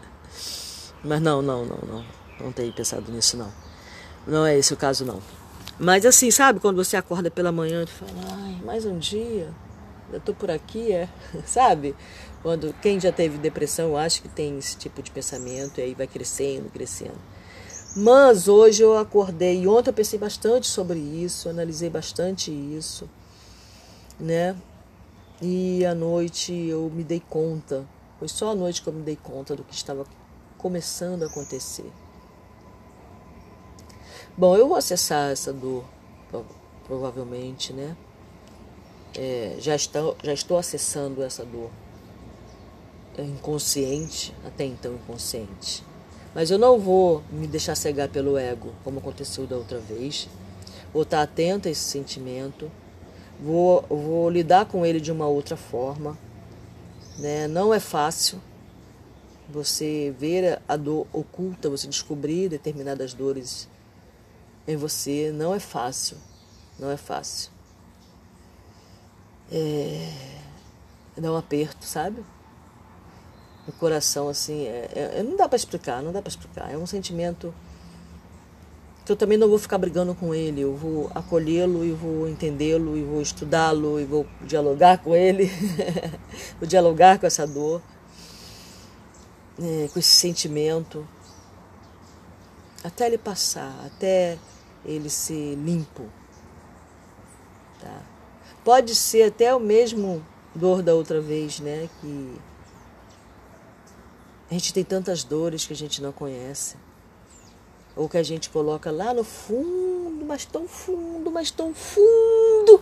Mas 1.03 1.21
não, 1.21 1.41
não, 1.41 1.65
não, 1.65 1.79
não. 1.87 2.05
Não 2.39 2.51
tenho 2.51 2.73
pensado 2.73 3.11
nisso, 3.11 3.37
não. 3.37 3.51
Não 4.27 4.45
é 4.45 4.57
esse 4.57 4.73
o 4.73 4.77
caso, 4.77 5.05
não. 5.05 5.21
Mas 5.79 6.05
assim, 6.05 6.29
sabe, 6.29 6.59
quando 6.59 6.75
você 6.83 6.95
acorda 6.95 7.31
pela 7.31 7.51
manhã 7.51 7.83
e 7.83 7.87
fala, 7.87 8.11
ai, 8.43 8.61
mais 8.63 8.85
um 8.85 8.97
dia, 8.97 9.49
eu 10.11 10.19
tô 10.19 10.33
por 10.33 10.51
aqui, 10.51 10.91
é, 10.91 11.09
sabe? 11.45 11.95
Quando 12.43 12.75
quem 12.81 12.99
já 12.99 13.09
teve 13.09 13.37
depressão, 13.37 13.95
acho 13.95 14.21
que 14.21 14.27
tem 14.27 14.59
esse 14.59 14.75
tipo 14.75 15.01
de 15.01 15.09
pensamento 15.09 15.79
e 15.79 15.83
aí 15.83 15.93
vai 15.93 16.05
crescendo, 16.05 16.69
crescendo. 16.69 17.17
Mas 17.95 18.49
hoje 18.49 18.83
eu 18.83 18.97
acordei 18.97 19.61
e 19.61 19.67
ontem 19.67 19.91
eu 19.91 19.93
pensei 19.93 20.19
bastante 20.19 20.67
sobre 20.67 20.99
isso, 20.99 21.47
analisei 21.47 21.89
bastante 21.89 22.51
isso, 22.51 23.09
né? 24.19 24.57
E 25.41 25.85
à 25.85 25.95
noite 25.95 26.53
eu 26.53 26.91
me 26.93 27.03
dei 27.03 27.21
conta, 27.21 27.87
foi 28.19 28.27
só 28.27 28.51
à 28.51 28.55
noite 28.55 28.81
que 28.81 28.89
eu 28.89 28.93
me 28.93 29.03
dei 29.03 29.15
conta 29.15 29.55
do 29.55 29.63
que 29.63 29.73
estava 29.73 30.05
começando 30.57 31.23
a 31.23 31.27
acontecer. 31.27 31.89
Bom, 34.35 34.57
eu 34.57 34.67
vou 34.67 34.75
acessar 34.75 35.31
essa 35.31 35.53
dor, 35.53 35.85
provavelmente, 36.85 37.71
né? 37.71 37.95
É, 39.15 39.55
já, 39.59 39.75
estou, 39.75 40.17
já 40.21 40.33
estou 40.33 40.57
acessando 40.57 41.23
essa 41.23 41.45
dor 41.45 41.69
inconsciente, 43.21 44.33
até 44.45 44.65
então 44.65 44.95
inconsciente. 44.95 45.83
Mas 46.33 46.49
eu 46.49 46.57
não 46.57 46.79
vou 46.79 47.23
me 47.31 47.45
deixar 47.45 47.75
cegar 47.75 48.09
pelo 48.09 48.37
ego, 48.37 48.73
como 48.83 48.99
aconteceu 48.99 49.45
da 49.45 49.55
outra 49.55 49.79
vez. 49.79 50.27
Vou 50.91 51.03
estar 51.03 51.21
atento 51.21 51.67
a 51.67 51.71
esse 51.71 51.81
sentimento, 51.81 52.71
vou, 53.39 53.81
vou 53.83 54.29
lidar 54.29 54.65
com 54.65 54.85
ele 54.85 54.99
de 54.99 55.11
uma 55.11 55.27
outra 55.27 55.55
forma. 55.55 56.17
Né? 57.17 57.47
Não 57.47 57.73
é 57.73 57.79
fácil 57.79 58.41
você 59.47 60.13
ver 60.17 60.59
a 60.67 60.75
dor 60.75 61.05
oculta, 61.13 61.69
você 61.69 61.87
descobrir 61.87 62.49
determinadas 62.49 63.13
dores 63.13 63.69
em 64.67 64.75
você. 64.75 65.31
Não 65.31 65.53
é 65.53 65.59
fácil, 65.59 66.17
não 66.79 66.89
é 66.89 66.97
fácil. 66.97 67.51
É, 69.51 70.11
dá 71.15 71.31
um 71.31 71.37
aperto, 71.37 71.85
sabe? 71.85 72.23
No 73.65 73.73
coração, 73.73 74.27
assim, 74.27 74.65
é, 74.65 74.89
é, 74.93 75.19
é 75.19 75.23
não 75.23 75.37
dá 75.37 75.47
para 75.47 75.55
explicar, 75.55 76.01
não 76.01 76.11
dá 76.11 76.21
para 76.21 76.29
explicar. 76.29 76.71
É 76.71 76.77
um 76.77 76.85
sentimento 76.85 77.53
que 79.05 79.11
eu 79.11 79.15
também 79.15 79.37
não 79.37 79.49
vou 79.49 79.57
ficar 79.57 79.77
brigando 79.77 80.15
com 80.15 80.33
ele, 80.33 80.61
eu 80.61 80.75
vou 80.75 81.11
acolhê-lo 81.13 81.83
e 81.83 81.91
vou 81.91 82.27
entendê-lo 82.29 82.95
e 82.95 83.03
vou 83.03 83.21
estudá-lo 83.21 83.99
e 83.99 84.05
vou 84.05 84.25
dialogar 84.41 84.99
com 84.99 85.13
ele, 85.13 85.51
vou 86.57 86.67
dialogar 86.67 87.19
com 87.19 87.25
essa 87.25 87.45
dor, 87.45 87.81
é, 89.61 89.89
com 89.91 89.99
esse 89.99 90.09
sentimento, 90.09 91.05
até 92.83 93.07
ele 93.07 93.17
passar, 93.17 93.73
até 93.85 94.37
ele 94.85 95.09
ser 95.09 95.55
limpo. 95.55 96.03
Tá? 97.81 98.01
Pode 98.63 98.95
ser 98.95 99.23
até 99.23 99.53
o 99.53 99.59
mesmo 99.59 100.25
dor 100.55 100.81
da 100.81 100.93
outra 100.93 101.19
vez, 101.19 101.59
né? 101.59 101.89
Que 101.99 102.39
a 104.53 104.55
gente 104.55 104.71
tem 104.71 104.83
tantas 104.83 105.23
dores 105.23 105.65
que 105.65 105.73
a 105.73 105.75
gente 105.75 105.99
não 105.99 106.11
conhece. 106.11 106.75
Ou 107.95 108.07
que 108.07 108.17
a 108.17 108.23
gente 108.23 108.51
coloca 108.51 108.91
lá 108.91 109.11
no 109.11 109.23
fundo, 109.23 110.23
mas 110.25 110.45
tão 110.45 110.67
fundo, 110.67 111.31
mas 111.31 111.49
tão 111.49 111.73
fundo. 111.73 112.79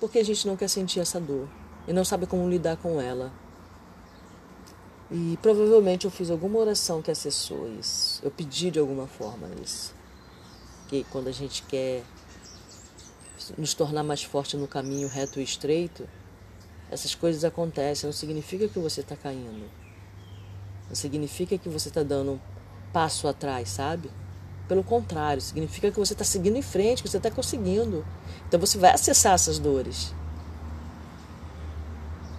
Porque 0.00 0.18
a 0.18 0.24
gente 0.24 0.44
não 0.48 0.56
quer 0.56 0.66
sentir 0.66 0.98
essa 0.98 1.20
dor 1.20 1.48
e 1.86 1.92
não 1.92 2.04
sabe 2.04 2.26
como 2.26 2.48
lidar 2.48 2.76
com 2.76 3.00
ela. 3.00 3.32
E 5.12 5.38
provavelmente 5.40 6.06
eu 6.06 6.10
fiz 6.10 6.28
alguma 6.28 6.58
oração 6.58 7.00
que 7.00 7.10
acessou 7.10 7.68
isso. 7.78 8.20
Eu 8.24 8.32
pedi 8.32 8.72
de 8.72 8.80
alguma 8.80 9.06
forma 9.06 9.48
isso. 9.62 9.94
Que 10.88 11.04
quando 11.04 11.28
a 11.28 11.32
gente 11.32 11.62
quer 11.62 12.02
nos 13.56 13.74
tornar 13.74 14.02
mais 14.02 14.24
forte 14.24 14.56
no 14.56 14.66
caminho 14.66 15.06
reto 15.06 15.38
e 15.38 15.44
estreito, 15.44 16.08
essas 16.90 17.14
coisas 17.14 17.44
acontecem. 17.44 18.08
Não 18.08 18.12
significa 18.12 18.66
que 18.66 18.80
você 18.80 19.02
está 19.02 19.14
caindo. 19.14 19.83
Significa 20.94 21.58
que 21.58 21.68
você 21.68 21.88
está 21.88 22.02
dando 22.02 22.32
um 22.32 22.40
passo 22.92 23.26
atrás, 23.28 23.68
sabe? 23.68 24.10
Pelo 24.68 24.82
contrário, 24.82 25.42
significa 25.42 25.90
que 25.90 25.98
você 25.98 26.14
está 26.14 26.24
seguindo 26.24 26.56
em 26.56 26.62
frente, 26.62 27.02
que 27.02 27.08
você 27.08 27.18
está 27.18 27.30
conseguindo. 27.30 28.04
Então 28.48 28.58
você 28.58 28.78
vai 28.78 28.92
acessar 28.92 29.34
essas 29.34 29.58
dores 29.58 30.14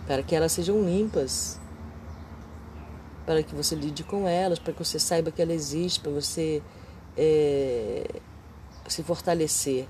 para 0.08 0.22
que 0.22 0.36
elas 0.36 0.52
sejam 0.52 0.82
limpas, 0.84 1.60
para 3.26 3.42
que 3.42 3.56
você 3.56 3.76
lide 3.76 4.04
com 4.04 4.28
elas, 4.28 4.60
para 4.60 4.72
que 4.72 4.84
você 4.84 5.00
saiba 5.00 5.32
que 5.32 5.42
ela 5.42 5.54
existe, 5.54 6.00
para 6.00 6.12
você 6.12 6.62
é, 7.18 8.22
se 8.88 9.02
fortalecer, 9.04 9.88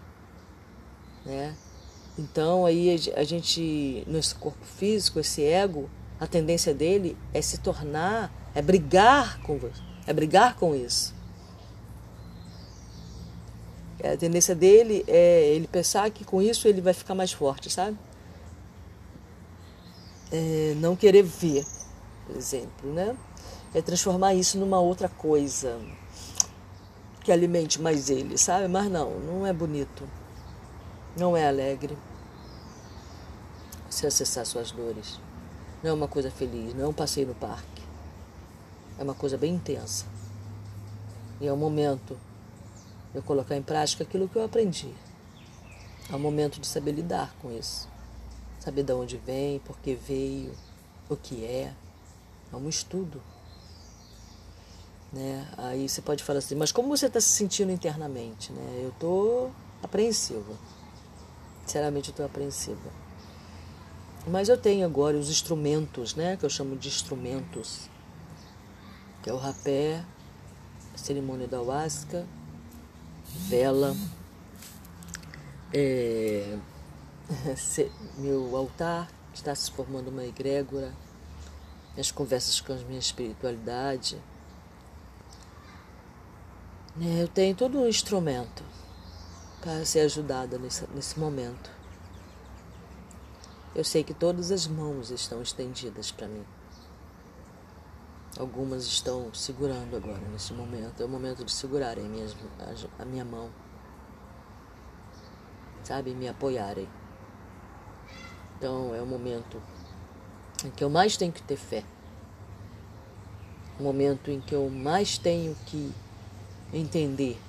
né? 1.25 1.56
Então 2.17 2.65
aí 2.65 2.97
a 3.15 3.23
gente, 3.23 4.04
nesse 4.08 4.36
corpo 4.36 4.63
físico, 4.63 5.19
esse 5.19 5.43
ego, 5.43 5.89
a 6.17 6.25
tendência 6.25 6.73
dele 6.73 7.17
é 7.34 7.41
se 7.41 7.58
tornar 7.58 8.32
é 8.56 8.62
brigar 8.62 9.39
com 9.41 9.58
você, 9.58 9.82
é 10.08 10.13
brigar 10.13 10.56
com 10.56 10.74
isso. 10.74 11.13
É, 14.00 14.13
a 14.13 14.18
tendência 14.18 14.56
dele 14.56 15.04
é 15.08 15.48
ele 15.54 15.68
pensar 15.68 16.10
que 16.10 16.24
com 16.24 16.41
isso 16.41 16.68
ele 16.68 16.80
vai 16.80 16.94
ficar 16.94 17.13
mais 17.13 17.32
forte, 17.32 17.70
sabe? 17.70 17.98
É 20.32 20.74
não 20.78 20.96
querer 20.96 21.24
ver, 21.24 21.65
por 22.26 22.36
exemplo, 22.36 22.94
né? 22.94 23.15
É 23.74 23.82
transformar 23.82 24.34
isso 24.34 24.58
numa 24.58 24.80
outra 24.80 25.10
coisa. 25.10 25.80
que 27.24 27.32
alimente 27.32 27.82
mais 27.82 28.10
ele, 28.10 28.38
sabe? 28.38 28.68
Mas 28.68 28.89
não, 28.89 29.20
não 29.20 29.48
é 29.48 29.52
bonito. 29.52 30.08
Não 31.18 31.36
é 31.36 31.48
alegre. 31.48 31.98
Se 33.89 34.06
acessar 34.06 34.46
suas 34.46 34.72
dores. 34.72 35.20
Não 35.84 35.89
é 35.89 35.94
uma 35.94 36.08
coisa 36.08 36.30
feliz, 36.30 36.74
não 36.74 36.86
é 36.86 36.88
um 36.88 36.94
passeio 36.94 37.28
no 37.28 37.36
parque. 37.36 37.75
É 38.97 39.03
uma 39.03 39.13
coisa 39.13 39.38
bem 39.38 39.55
intensa. 39.55 40.05
E 41.41 41.47
é 41.47 41.51
o 41.51 41.58
momento 41.58 42.17
de 43.12 43.17
eu 43.19 43.23
colocar 43.23 43.55
em 43.55 43.62
prática 43.62 44.03
aquilo 44.03 44.27
que 44.27 44.38
eu 44.38 44.43
aprendi. 44.45 44.93
É 46.12 46.15
o 46.15 46.19
momento 46.19 46.60
de 46.60 46.67
saber 46.67 46.91
lidar 46.91 47.36
com 47.41 47.51
isso. 47.51 47.89
Saber 48.60 48.84
de 48.84 48.93
onde 48.93 49.17
vem, 49.17 49.60
por 49.60 49.77
que 49.79 49.95
veio, 49.95 50.53
o 51.10 51.15
que 51.15 51.43
é. 51.43 51.73
É 52.53 52.55
um 52.55 52.69
estudo. 52.69 53.21
Né? 55.12 55.47
Aí 55.58 55.88
você 55.88 56.01
pode 56.01 56.23
falar 56.23 56.39
assim, 56.39 56.55
mas 56.55 56.71
como 56.71 56.89
você 56.89 57.08
está 57.08 57.19
se 57.19 57.29
sentindo 57.29 57.71
internamente? 57.71 58.51
Né? 58.51 58.81
Eu 58.84 58.89
estou 58.89 59.51
apreensiva. 59.81 60.53
Sinceramente, 61.65 62.10
eu 62.10 62.12
estou 62.12 62.25
apreensiva. 62.25 62.91
Mas 64.27 64.49
eu 64.49 64.58
tenho 64.58 64.86
agora 64.86 65.17
os 65.17 65.29
instrumentos, 65.29 66.15
né? 66.15 66.38
que 66.38 66.45
eu 66.45 66.49
chamo 66.49 66.75
de 66.75 66.88
instrumentos, 66.88 67.89
que 69.26 69.30
é 69.32 69.34
o 69.34 69.38
rapé, 69.38 70.06
cerimônia 70.96 71.48
da 71.48 71.58
ayahuasca, 71.58 72.28
vela, 73.50 73.98
é, 75.74 76.56
meu 78.20 78.56
altar 78.56 79.10
está 79.34 79.56
se 79.56 79.72
formando 79.72 80.10
uma 80.10 80.24
egrégora, 80.24 80.94
minhas 81.94 82.12
conversas 82.12 82.62
com 82.62 82.74
a 82.74 82.76
minha 82.76 83.00
espiritualidade. 83.00 84.22
É, 87.02 87.24
eu 87.24 87.28
tenho 87.28 87.56
todo 87.56 87.80
um 87.80 87.88
instrumento 87.88 88.64
para 89.60 89.84
ser 89.86 90.02
ajudada 90.02 90.60
nesse, 90.60 90.86
nesse 90.94 91.20
momento. 91.20 91.72
Eu 93.74 93.84
sei 93.84 94.04
que 94.04 94.14
todas 94.14 94.52
as 94.52 94.68
mãos 94.68 95.10
estão 95.10 95.42
estendidas 95.42 96.12
para 96.12 96.28
mim. 96.28 96.46
Algumas 98.38 98.86
estão 98.86 99.34
segurando 99.34 99.95
agora 99.95 100.21
nesse 100.32 100.54
momento. 100.54 101.02
É 101.02 101.06
o 101.06 101.10
momento 101.10 101.45
de 101.45 101.52
segurarem 101.52 102.04
mesmo 102.06 102.39
a, 102.60 103.02
a 103.02 103.06
minha 103.06 103.24
mão. 103.24 103.50
Sabe? 105.84 106.13
Me 106.13 106.28
apoiarem. 106.28 106.88
Então 108.58 108.93
é 108.93 109.02
o 109.02 109.06
momento 109.06 109.62
em 110.65 110.69
que 110.69 110.84
eu 110.84 110.89
mais 110.89 111.15
tenho 111.15 111.32
que 111.32 111.43
ter 111.43 111.58
fé. 111.58 111.84
O 113.80 113.84
momento 113.84 114.32
em 114.32 114.41
que 114.41 114.56
eu 114.56 114.69
mais 114.69 115.17
tenho 115.17 115.56
que 115.65 115.93
entender 116.74 117.39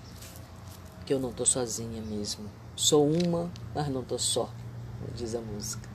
que 1.07 1.15
eu 1.15 1.21
não 1.21 1.31
estou 1.31 1.47
sozinha 1.47 2.03
mesmo. 2.03 2.51
Sou 2.75 3.09
uma, 3.09 3.51
mas 3.75 3.89
não 3.89 4.03
estou 4.03 4.19
só, 4.19 4.51
diz 5.15 5.35
a 5.35 5.41
música. 5.41 5.89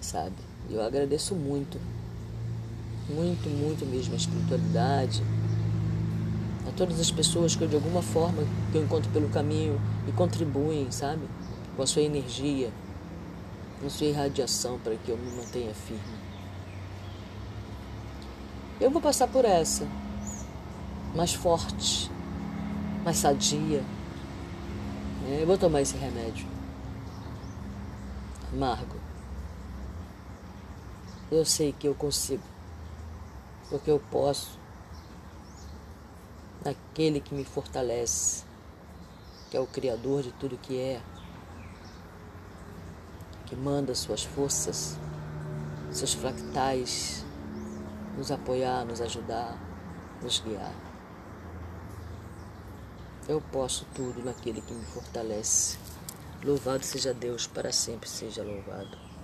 Sabe? 0.00 0.36
Eu 0.70 0.82
agradeço 0.82 1.34
muito, 1.34 1.78
muito, 3.08 3.48
muito 3.48 3.86
mesmo 3.86 4.14
a 4.14 4.16
espiritualidade, 4.16 5.22
a 6.68 6.72
todas 6.72 7.00
as 7.00 7.10
pessoas 7.10 7.56
que 7.56 7.66
de 7.66 7.74
alguma 7.74 8.02
forma 8.02 8.42
que 8.70 8.78
eu 8.78 8.84
encontro 8.84 9.10
pelo 9.10 9.28
caminho 9.28 9.80
e 10.06 10.12
contribuem, 10.12 10.90
sabe? 10.90 11.22
Com 11.76 11.82
a 11.82 11.86
sua 11.86 12.02
energia, 12.02 12.70
com 13.80 13.86
a 13.86 13.90
sua 13.90 14.06
irradiação 14.06 14.78
para 14.78 14.94
que 14.96 15.10
eu 15.10 15.16
me 15.16 15.30
mantenha 15.32 15.72
firme. 15.74 16.18
Eu 18.80 18.90
vou 18.90 19.00
passar 19.00 19.26
por 19.26 19.44
essa, 19.44 19.86
mais 21.14 21.32
forte, 21.32 22.10
mais 23.04 23.16
sadia. 23.16 23.82
É, 25.28 25.42
eu 25.42 25.46
vou 25.46 25.58
tomar 25.58 25.80
esse 25.80 25.96
remédio. 25.96 26.46
Amargo. 28.52 28.96
Eu 31.30 31.44
sei 31.44 31.72
que 31.72 31.86
eu 31.86 31.94
consigo. 31.94 32.42
Porque 33.70 33.90
eu 33.90 34.00
posso. 34.10 34.58
Naquele 36.64 37.20
que 37.20 37.34
me 37.34 37.44
fortalece, 37.44 38.44
que 39.50 39.56
é 39.56 39.60
o 39.60 39.66
Criador 39.66 40.22
de 40.22 40.32
tudo 40.32 40.58
que 40.58 40.78
é, 40.78 41.00
que 43.46 43.56
manda 43.56 43.94
suas 43.94 44.24
forças, 44.24 44.98
seus 45.90 46.12
fractais, 46.14 47.24
nos 48.16 48.30
apoiar, 48.30 48.84
nos 48.84 49.00
ajudar, 49.00 49.56
nos 50.20 50.40
guiar. 50.40 50.74
Eu 53.28 53.40
posso 53.52 53.86
tudo 53.94 54.22
naquele 54.24 54.60
que 54.60 54.72
me 54.74 54.84
fortalece. 54.84 55.78
Louvado 56.42 56.84
seja 56.84 57.14
Deus, 57.14 57.46
para 57.46 57.72
sempre 57.72 58.08
seja 58.08 58.42
louvado. 58.42 59.07